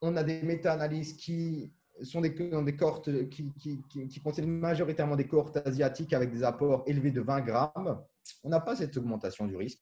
[0.00, 5.56] on a des méta-analyses qui sont des, des cohortes qui, qui, contiennent majoritairement des cohortes
[5.66, 8.02] asiatiques avec des apports élevés de 20 grammes,
[8.42, 9.80] on n'a pas cette augmentation du risque.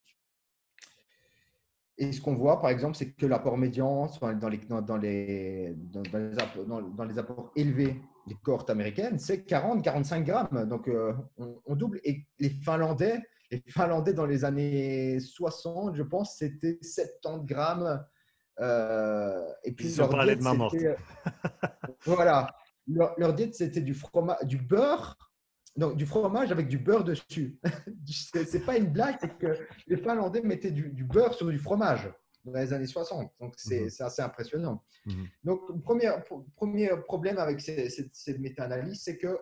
[2.03, 6.03] Et ce qu'on voit, par exemple, c'est que l'apport médian dans les, dans, les, dans,
[6.19, 10.67] les apports, dans, les apports élevés des cohortes américaines, c'est 40-45 grammes.
[10.69, 12.01] Donc, euh, on, double.
[12.03, 13.23] Et les Finlandais,
[13.53, 18.05] les Finlandais, dans les années 60, je pense, c'était 70 grammes
[18.59, 20.75] euh, et puis, Ils ont parlé de main morte.
[20.75, 20.97] Euh,
[22.05, 22.53] voilà.
[22.89, 25.17] Leur, leur diète, c'était du, fromage, du beurre,
[25.77, 27.59] donc du fromage avec du beurre dessus.
[28.07, 32.11] c'est pas une blague, c'est que les Finlandais mettaient du, beurre sur du fromage
[32.45, 33.33] dans les années 60.
[33.41, 34.07] Donc, c'est mhm.
[34.07, 34.83] assez impressionnant.
[35.07, 35.27] Mhm.
[35.45, 36.11] Donc, le premier,
[36.57, 39.39] premier problème avec cette, méta-analyse, c'est que,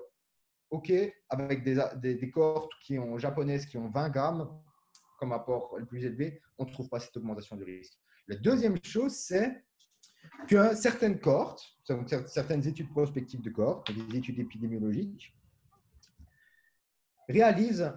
[0.70, 0.92] OK,
[1.28, 4.48] avec des, des, des, cohortes qui ont, japonaises qui ont 20 grammes
[5.18, 7.92] comme apport le plus élevé, on ne trouve pas cette augmentation du risque.
[8.28, 9.64] La deuxième chose, c'est
[10.48, 11.62] que certaines cohortes,
[12.26, 15.34] certaines études prospectives de cohortes, des études épidémiologiques,
[17.30, 17.92] réalisent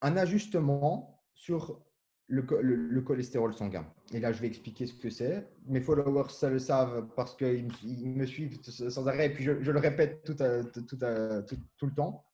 [0.00, 1.82] un ajustement sur
[2.28, 3.86] le, cholestérol sanguin.
[4.12, 5.48] Et là, je vais expliquer ce que c'est.
[5.66, 10.22] Mes followers, le savent parce qu'ils me suivent sans arrêt et puis je, le répète
[10.24, 12.24] tout, tout, le temps.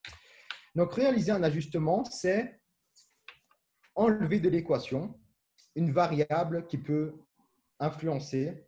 [0.75, 2.59] Donc, réaliser un ajustement, c'est
[3.95, 5.17] enlever de l'équation
[5.75, 7.13] une variable qui peut
[7.79, 8.65] influencer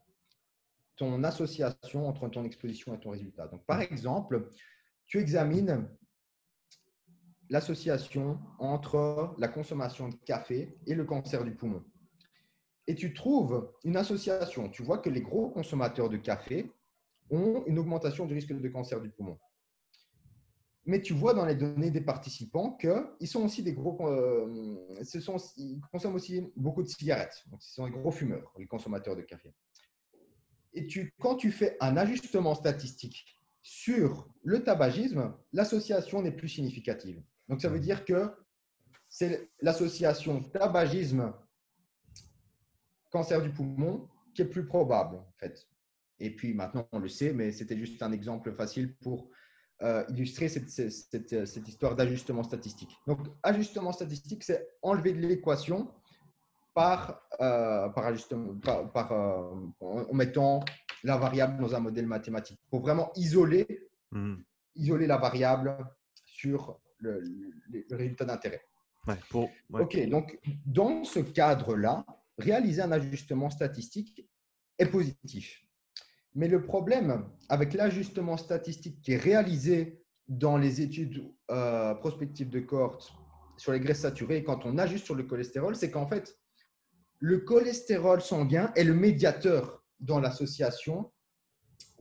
[0.96, 3.48] ton association entre ton exposition et ton résultat.
[3.48, 4.50] Donc, par exemple,
[5.06, 5.88] tu examines
[7.50, 11.84] l'association entre la consommation de café et le cancer du poumon.
[12.88, 14.70] Et tu trouves une association.
[14.70, 16.72] Tu vois que les gros consommateurs de café
[17.30, 19.38] ont une augmentation du risque de cancer du poumon.
[20.86, 25.20] Mais tu vois dans les données des participants qu'ils sont aussi des gros, euh, ce
[25.20, 27.44] sont, ils consomment aussi beaucoup de cigarettes.
[27.48, 29.54] Donc, ce sont des gros fumeurs, les consommateurs de café.
[30.74, 33.26] Et tu, quand tu fais un ajustement statistique
[33.62, 37.22] sur le tabagisme, l'association n'est plus significative.
[37.48, 38.32] Donc, ça veut dire que
[39.10, 41.34] c'est l'association tabagisme
[43.10, 45.68] cancer du poumon qui est plus probable en fait.
[46.20, 49.30] Et puis maintenant on le sait, mais c'était juste un exemple facile pour
[49.84, 52.98] euh, illustrer cette, cette, cette, histoire d'ajustement statistique.
[53.06, 55.94] Donc, ajustement statistique, c'est enlever de l'équation
[56.74, 58.56] par, euh, par, ajustement,
[58.92, 60.66] par, euh, en mettant
[61.04, 64.38] la variable dans un modèle mathématique pour vraiment isoler, hmm.
[64.74, 65.78] isoler la variable
[66.26, 67.24] sur le,
[67.92, 68.62] résultat d'intérêt.
[69.72, 72.06] OK, donc dans ce cadre-là,
[72.38, 74.28] réaliser un ajustement statistique
[74.78, 75.64] est positif.
[76.36, 82.60] Mais le problème avec l'ajustement statistique qui est réalisé dans les études euh, prospectives de
[82.60, 83.14] cohorte
[83.56, 86.38] sur les graisses saturées, quand on ajuste sur le cholestérol, c'est qu'en fait,
[87.20, 91.12] le cholestérol sanguin est le médiateur dans l'association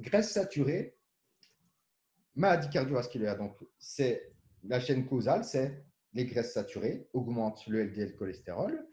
[0.01, 0.97] graisse saturée,
[2.34, 3.38] maladie cardiovasculaire.
[3.38, 4.36] Donc, c'est
[4.69, 8.87] la chaîne causale, c'est les graisses saturées augmentent le LDL cholestérol,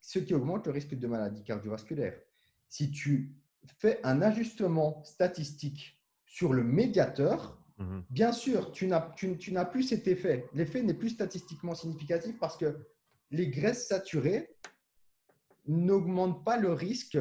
[0.00, 2.18] ce qui augmente le risque de maladie cardiovasculaire.
[2.68, 3.34] Si tu
[3.78, 8.04] fait un ajustement statistique sur le médiateur, mhm.
[8.10, 10.46] bien sûr, tu n'as, tu, n'as plus cet effet.
[10.54, 12.76] L'effet n'est plus statistiquement significatif parce que
[13.30, 14.56] les graisses saturées
[15.66, 17.18] n'augmentent pas le risque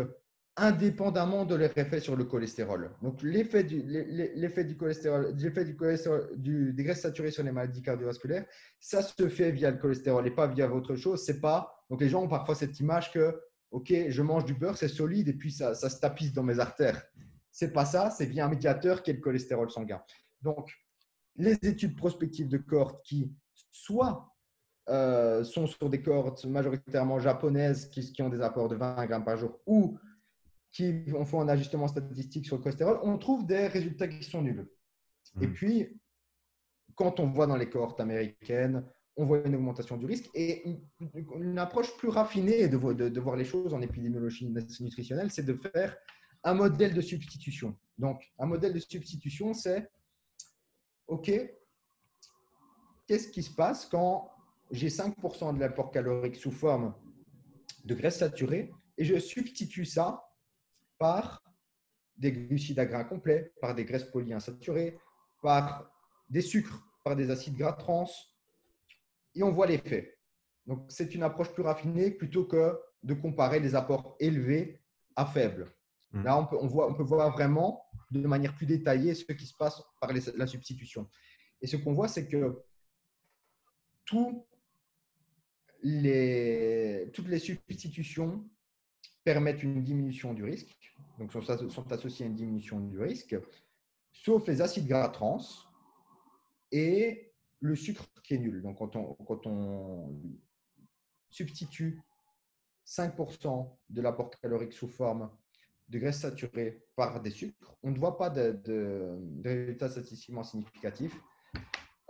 [0.57, 2.91] indépendamment de leur effet sur le cholestérol.
[3.01, 7.81] Donc, l'effet du, du cholestérol, l'effet du cholestérol du, des graisses saturées sur les maladies
[7.81, 8.45] cardiovasculaires,
[8.79, 11.23] ça se fait via le cholestérol et pas via autre chose.
[11.25, 11.83] C'est pas.
[11.89, 13.37] Donc, les gens ont parfois cette image que
[13.71, 17.05] OK, je mange du beurre, c'est solide et puis ça, se tapisse dans mes artères.
[17.51, 20.01] C'est pas ça, c'est via un médiateur qui est le cholestérol sanguin.
[20.41, 20.71] Donc,
[21.35, 23.33] les études prospectives de cohortes qui
[23.71, 24.33] soit
[24.87, 29.35] euh, sont sur des cohortes majoritairement japonaises qui, ont des apports de 20 grammes par
[29.35, 29.97] jour ou
[30.75, 34.41] qui on fait un ajustement statistique sur le cholestérol, on trouve des résultats qui sont
[34.41, 34.67] nuls.
[35.41, 35.53] Et Mhm.
[35.53, 36.01] puis,
[36.95, 40.81] quand on voit dans les cohortes américaines, on voit une augmentation du risque et une,
[41.41, 44.47] une approche plus raffinée de- de voir les choses en épidémiologie
[44.81, 45.95] nutritionnelle, c'est de faire
[46.43, 47.77] un modèle de substitution.
[47.97, 49.89] Donc, un modèle de substitution, c'est
[51.07, 51.31] OK,
[53.07, 54.29] qu'est-ce qui se passe quand
[54.71, 56.93] j'ai 5% de l'apport calorique sous forme
[57.85, 60.21] de graisse saturée et je substitue ça
[60.97, 61.43] par
[62.17, 64.97] des glucides à grains complets, par des graisses polyinsaturées,
[65.41, 65.91] par
[66.29, 68.09] des sucres, par des acides gras trans,
[69.35, 70.17] et on voit l'effet.
[70.65, 74.81] Donc, c'est une approche plus raffinée plutôt que de comparer les apports élevés
[75.15, 75.67] à faibles.
[76.11, 76.23] Mm.
[76.23, 79.45] Là, on peut, on, voit, on peut voir vraiment de manière plus détaillée ce qui
[79.45, 81.07] se passe par les- la substitution.
[81.61, 82.63] Et ce qu'on voit, c'est que
[85.81, 88.47] les, toutes les substitutions
[89.25, 93.35] permettent une diminution du risque, donc sont, associées à une diminution du risque,
[94.13, 95.41] sauf les acides gras trans
[96.71, 98.61] et le sucre qui est nul.
[98.61, 100.21] Donc, quand on,
[101.29, 102.01] substitue
[102.87, 105.29] 5% de l'apport calorique sous forme
[105.89, 111.19] de graisse saturée par des sucres, on ne voit pas de résultats statistiquement significatifs.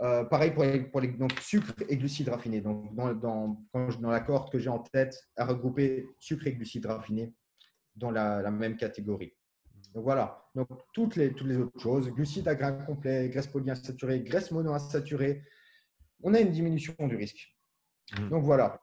[0.01, 2.61] Euh, pareil pour les, pour les donc, sucre et glucides raffinés.
[2.61, 7.33] Donc, dans, dans, la cohorte que j'ai en tête, à regrouper sucre et glucides raffinés
[7.95, 9.33] dans la, la même catégorie.
[9.93, 10.45] Donc voilà.
[10.53, 15.43] Donc toutes les, toutes les autres choses, glucides à grains complets, graisse polyinsaturée, graisse monoinsaturée,
[16.21, 17.55] on a une diminution du risque.
[18.19, 18.29] Mhm.
[18.29, 18.81] Donc voilà.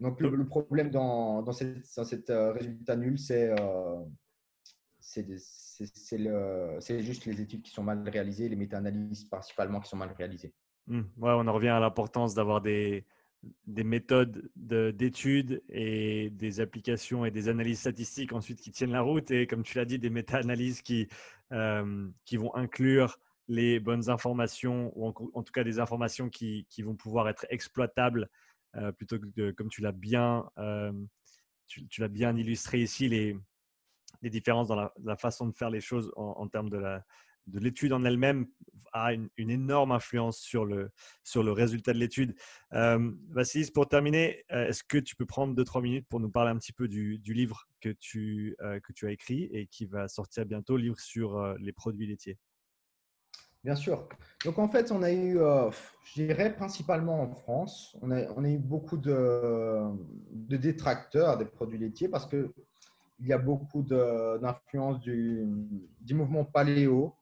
[0.00, 4.04] Donc le, le problème dans, dans cette, dans euh, résultat nul, c'est euh,
[5.02, 10.54] c'est juste les études qui sont mal réalisées, les méta-analyses principalement qui sont mal réalisées.
[10.86, 11.02] Hmm.
[11.18, 13.04] Ouais, on en revient à l'importance d'avoir des,
[13.66, 19.02] des méthodes de- d'études et des applications et des analyses statistiques ensuite qui tiennent la
[19.02, 21.08] route et comme tu l'as dit, des méta-analyses qui,
[21.52, 26.82] euh, qui vont inclure les bonnes informations ou en, tout cas des informations qui, qui
[26.82, 28.28] vont pouvoir être exploitables
[28.76, 30.92] euh, plutôt que comme tu l'as bien, euh,
[31.66, 33.36] tu l'as bien illustré ici, les,
[34.20, 38.46] les différences dans la, façon de faire les choses en, termes de l'étude en elle-même
[38.92, 40.90] a une, énorme influence sur le,
[41.24, 42.34] sur le résultat de l'étude.
[42.72, 46.50] Euh, Vassilis, pour terminer, euh, est-ce que tu peux prendre 2-3 minutes pour nous parler
[46.50, 50.08] un petit peu du, livre que tu, euh, que tu as écrit et qui va
[50.08, 52.38] sortir bientôt, livre sur euh, les produits laitiers?
[53.64, 54.08] Bien sûr.
[54.44, 55.70] Donc en fait, on a eu, euh,
[56.04, 59.82] je dirais principalement en France, on a, on a eu beaucoup de,
[60.32, 62.52] de détracteurs des produits laitiers parce que
[63.22, 65.46] il y a beaucoup d'influence du,
[66.10, 67.14] mouvement paléo.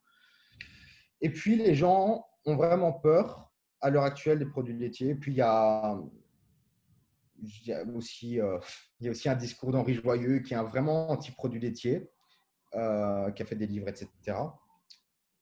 [1.20, 5.14] Et puis les gens ont vraiment peur à l'heure actuelle des produits laitiers.
[5.14, 6.00] Puis il y a,
[7.94, 8.58] aussi, euh,
[8.98, 12.10] il y a aussi un discours d'Henri Joyeux qui est vraiment anti-produit laitier,
[12.74, 14.08] euh, qui a fait des livres, etc.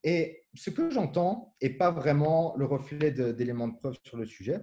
[0.03, 4.61] Et ce que j'entends n'est pas vraiment le reflet d'éléments de preuve sur le sujet.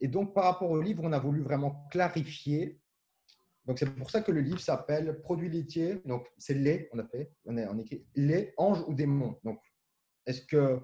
[0.00, 2.78] Et donc, par rapport au livre, on a voulu vraiment clarifier.
[3.66, 6.02] Donc, c'est pour ça que le livre s'appelle Produits laitiers.
[6.04, 9.36] Donc, c'est lait, on a fait, on a on a écrit lait, ange ou démon.
[9.44, 9.60] Donc,
[10.26, 10.80] est-ce que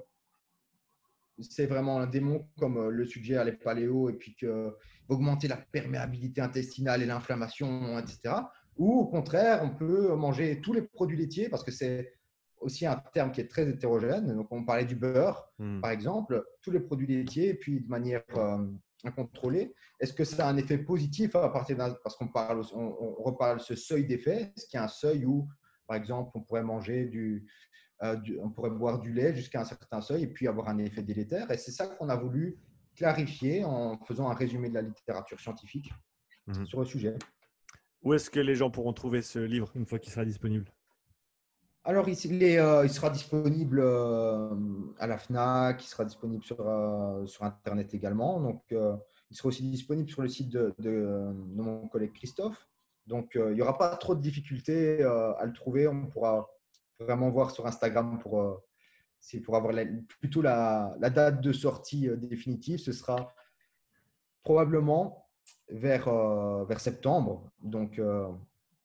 [1.38, 4.76] c'est vraiment un démon comme euh, le suggèrent les paléos et puis que
[5.08, 8.34] augmenter la perméabilité intestinale et l'inflammation, etc.
[8.76, 12.12] Ou au contraire, on peut manger tous les produits laitiers parce que c'est
[12.58, 14.34] aussi un terme qui est très hétérogène.
[14.34, 15.80] Donc, on parlait du beurre, Hmm.
[15.82, 18.66] par exemple, tous les produits laitiers, et puis de manière euh,
[19.04, 19.74] incontrôlée.
[19.98, 21.94] Est-ce que ça a un effet positif à partir d'un.
[22.02, 24.52] Parce qu'on parle, on, on reparle ce seuil d'effet.
[24.56, 25.48] Est-ce qu'il y a un seuil où,
[25.86, 27.46] par exemple, on pourrait manger du.
[28.02, 30.78] euh, du- on pourrait boire du lait jusqu'à un certain seuil et puis avoir un
[30.78, 31.50] effet délétère?
[31.50, 32.58] Et c'est ça qu'on a voulu
[32.96, 35.90] clarifier en faisant un résumé de la littérature scientifique
[36.46, 36.66] Mhm.
[36.66, 37.14] sur le sujet.
[38.02, 40.72] Où est-ce que les gens pourront trouver ce livre une fois qu'il sera disponible?
[41.82, 44.50] Alors, euh, il sera disponible euh,
[44.98, 48.38] à la FNAC, il sera disponible sur, euh, sur Internet également.
[48.38, 50.74] Donc, il sera aussi disponible sur le site de,
[51.54, 52.68] mon collègue Christophe.
[53.06, 55.88] Donc, il n'y aura pas trop de difficultés à le trouver.
[55.88, 56.50] On pourra
[56.98, 58.62] vraiment voir sur Instagram pour,
[59.44, 59.74] pour avoir
[60.20, 62.78] plutôt la, date de sortie définitive.
[62.78, 63.34] Ce sera
[64.42, 65.28] probablement
[65.70, 66.12] vers,
[66.66, 67.50] vers septembre.
[67.62, 68.00] Donc,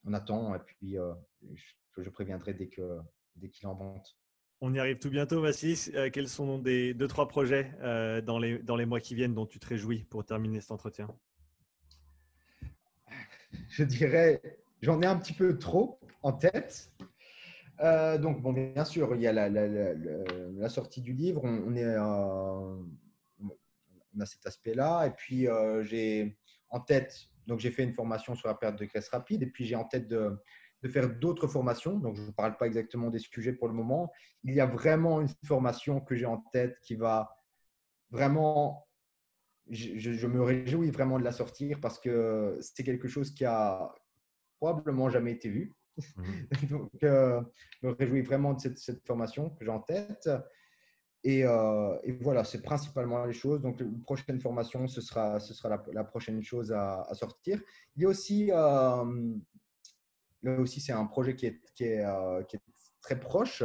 [0.05, 0.97] on attend et puis
[1.95, 4.17] je, je préviendrai dès qu'il en monte.
[4.61, 5.91] On y arrive tout bientôt, Vassilis.
[5.95, 9.33] Euh, quels sont des deux, trois projets euh, dans, les, dans les mois qui viennent
[9.33, 11.07] dont tu te réjouis pour terminer cet entretien?
[13.69, 14.41] Je dirais,
[14.81, 16.91] j'en ai un petit peu trop en tête.
[17.81, 20.23] Euh, donc, bon, bien sûr, il y a la, la- la- la-
[20.53, 21.41] la sortie du livre.
[21.43, 22.77] On, on est, euh,
[23.39, 25.05] on a cet aspect-là.
[25.07, 26.37] Et puis, euh, j'ai
[26.69, 29.43] en tête, donc j'ai fait une formation sur la perte de graisse rapide.
[29.43, 30.37] Et puis, j'ai en tête de,
[30.85, 31.97] de faire d'autres formations.
[31.97, 34.11] Donc, je ne parle pas exactement des sujets pour le moment.
[34.43, 37.35] Il y a vraiment une formation que j'ai en tête qui va
[38.11, 38.87] vraiment,
[39.67, 43.91] je, me réjouis vraiment de la sortir parce que c'est quelque chose qui a
[44.59, 45.73] probablement jamais été vu.
[45.97, 46.23] Mmh.
[46.69, 47.41] Donc, euh,
[47.81, 50.29] je me réjouis vraiment de cette, formation que j'ai en tête.
[51.25, 53.59] Euh, et, voilà, c'est principalement les choses.
[53.59, 57.59] Donc, la prochaine formation, ce sera, ce sera la, prochaine chose à, sortir.
[57.95, 59.33] Il y a aussi, euh,
[60.45, 62.03] là aussi, c'est un projet qui est, est,
[62.47, 62.61] qui est
[63.01, 63.63] très proche.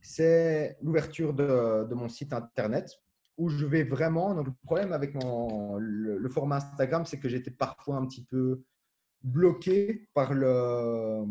[0.00, 2.90] C'est l'ouverture de, de, mon site internet
[3.36, 4.34] où je vais vraiment.
[4.34, 8.64] Donc, le problème avec mon, le, format Instagram, c'est que j'étais parfois un petit peu
[9.22, 11.24] bloqué par le,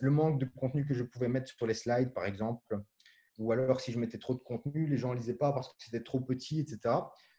[0.00, 2.80] le manque de contenu que je pouvais mettre sur les slides, par exemple.
[3.38, 5.74] Ou alors, si je mettais trop de contenu, les gens ne lisaient pas parce que
[5.78, 6.94] c'était trop petit, etc.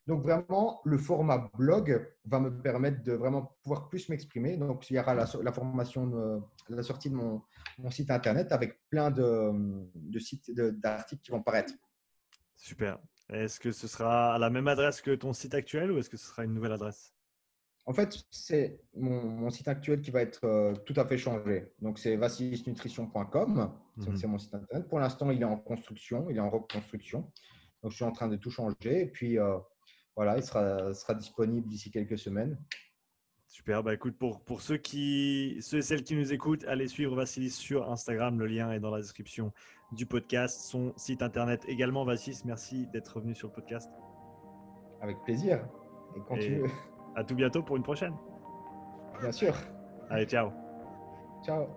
[0.08, 4.56] Donc, vraiment, le format blog va me permettre de vraiment pouvoir plus m'exprimer.
[4.56, 7.41] Donc, il y aura la, la formation, de, la sortie de mon,
[7.80, 9.51] mon, site internet avec plein de,
[9.95, 11.74] de sites, d'articles qui vont paraître.
[12.56, 12.99] Super.
[13.30, 16.18] Est-ce que ce sera à la même adresse que ton site actuel ou est-ce que
[16.18, 17.16] ce sera une nouvelle adresse?
[17.88, 21.72] En fait, c'est mon, site actuel qui va être euh, tout à fait changé.
[21.80, 23.72] Donc, c'est vassilisnutrition.com.
[23.97, 24.18] Mhm.
[24.18, 24.88] C'est mon site internet.
[24.88, 27.32] Pour l'instant, il est en construction, il est en reconstruction.
[27.84, 29.01] Donc, je suis en train de tout changer.
[29.01, 29.58] Et puis, euh,
[30.16, 32.57] voilà, il sera, sera disponible d'ici quelques semaines.
[33.47, 37.16] Super, bah écoute, pour, pour ceux, qui, ceux et celles qui nous écoutent, allez suivre
[37.16, 39.53] Vassilis sur Instagram, le lien est dans la description
[39.91, 42.03] du podcast, son site internet également.
[42.03, 43.89] Vassilis, merci d'être venu sur le podcast.
[45.01, 45.66] Avec plaisir,
[46.16, 46.70] et quand tu veux.
[47.16, 48.13] À tout bientôt pour une prochaine.
[49.22, 49.55] Bien sûr.
[50.09, 50.51] Allez, ciao.
[51.45, 51.68] Ciao.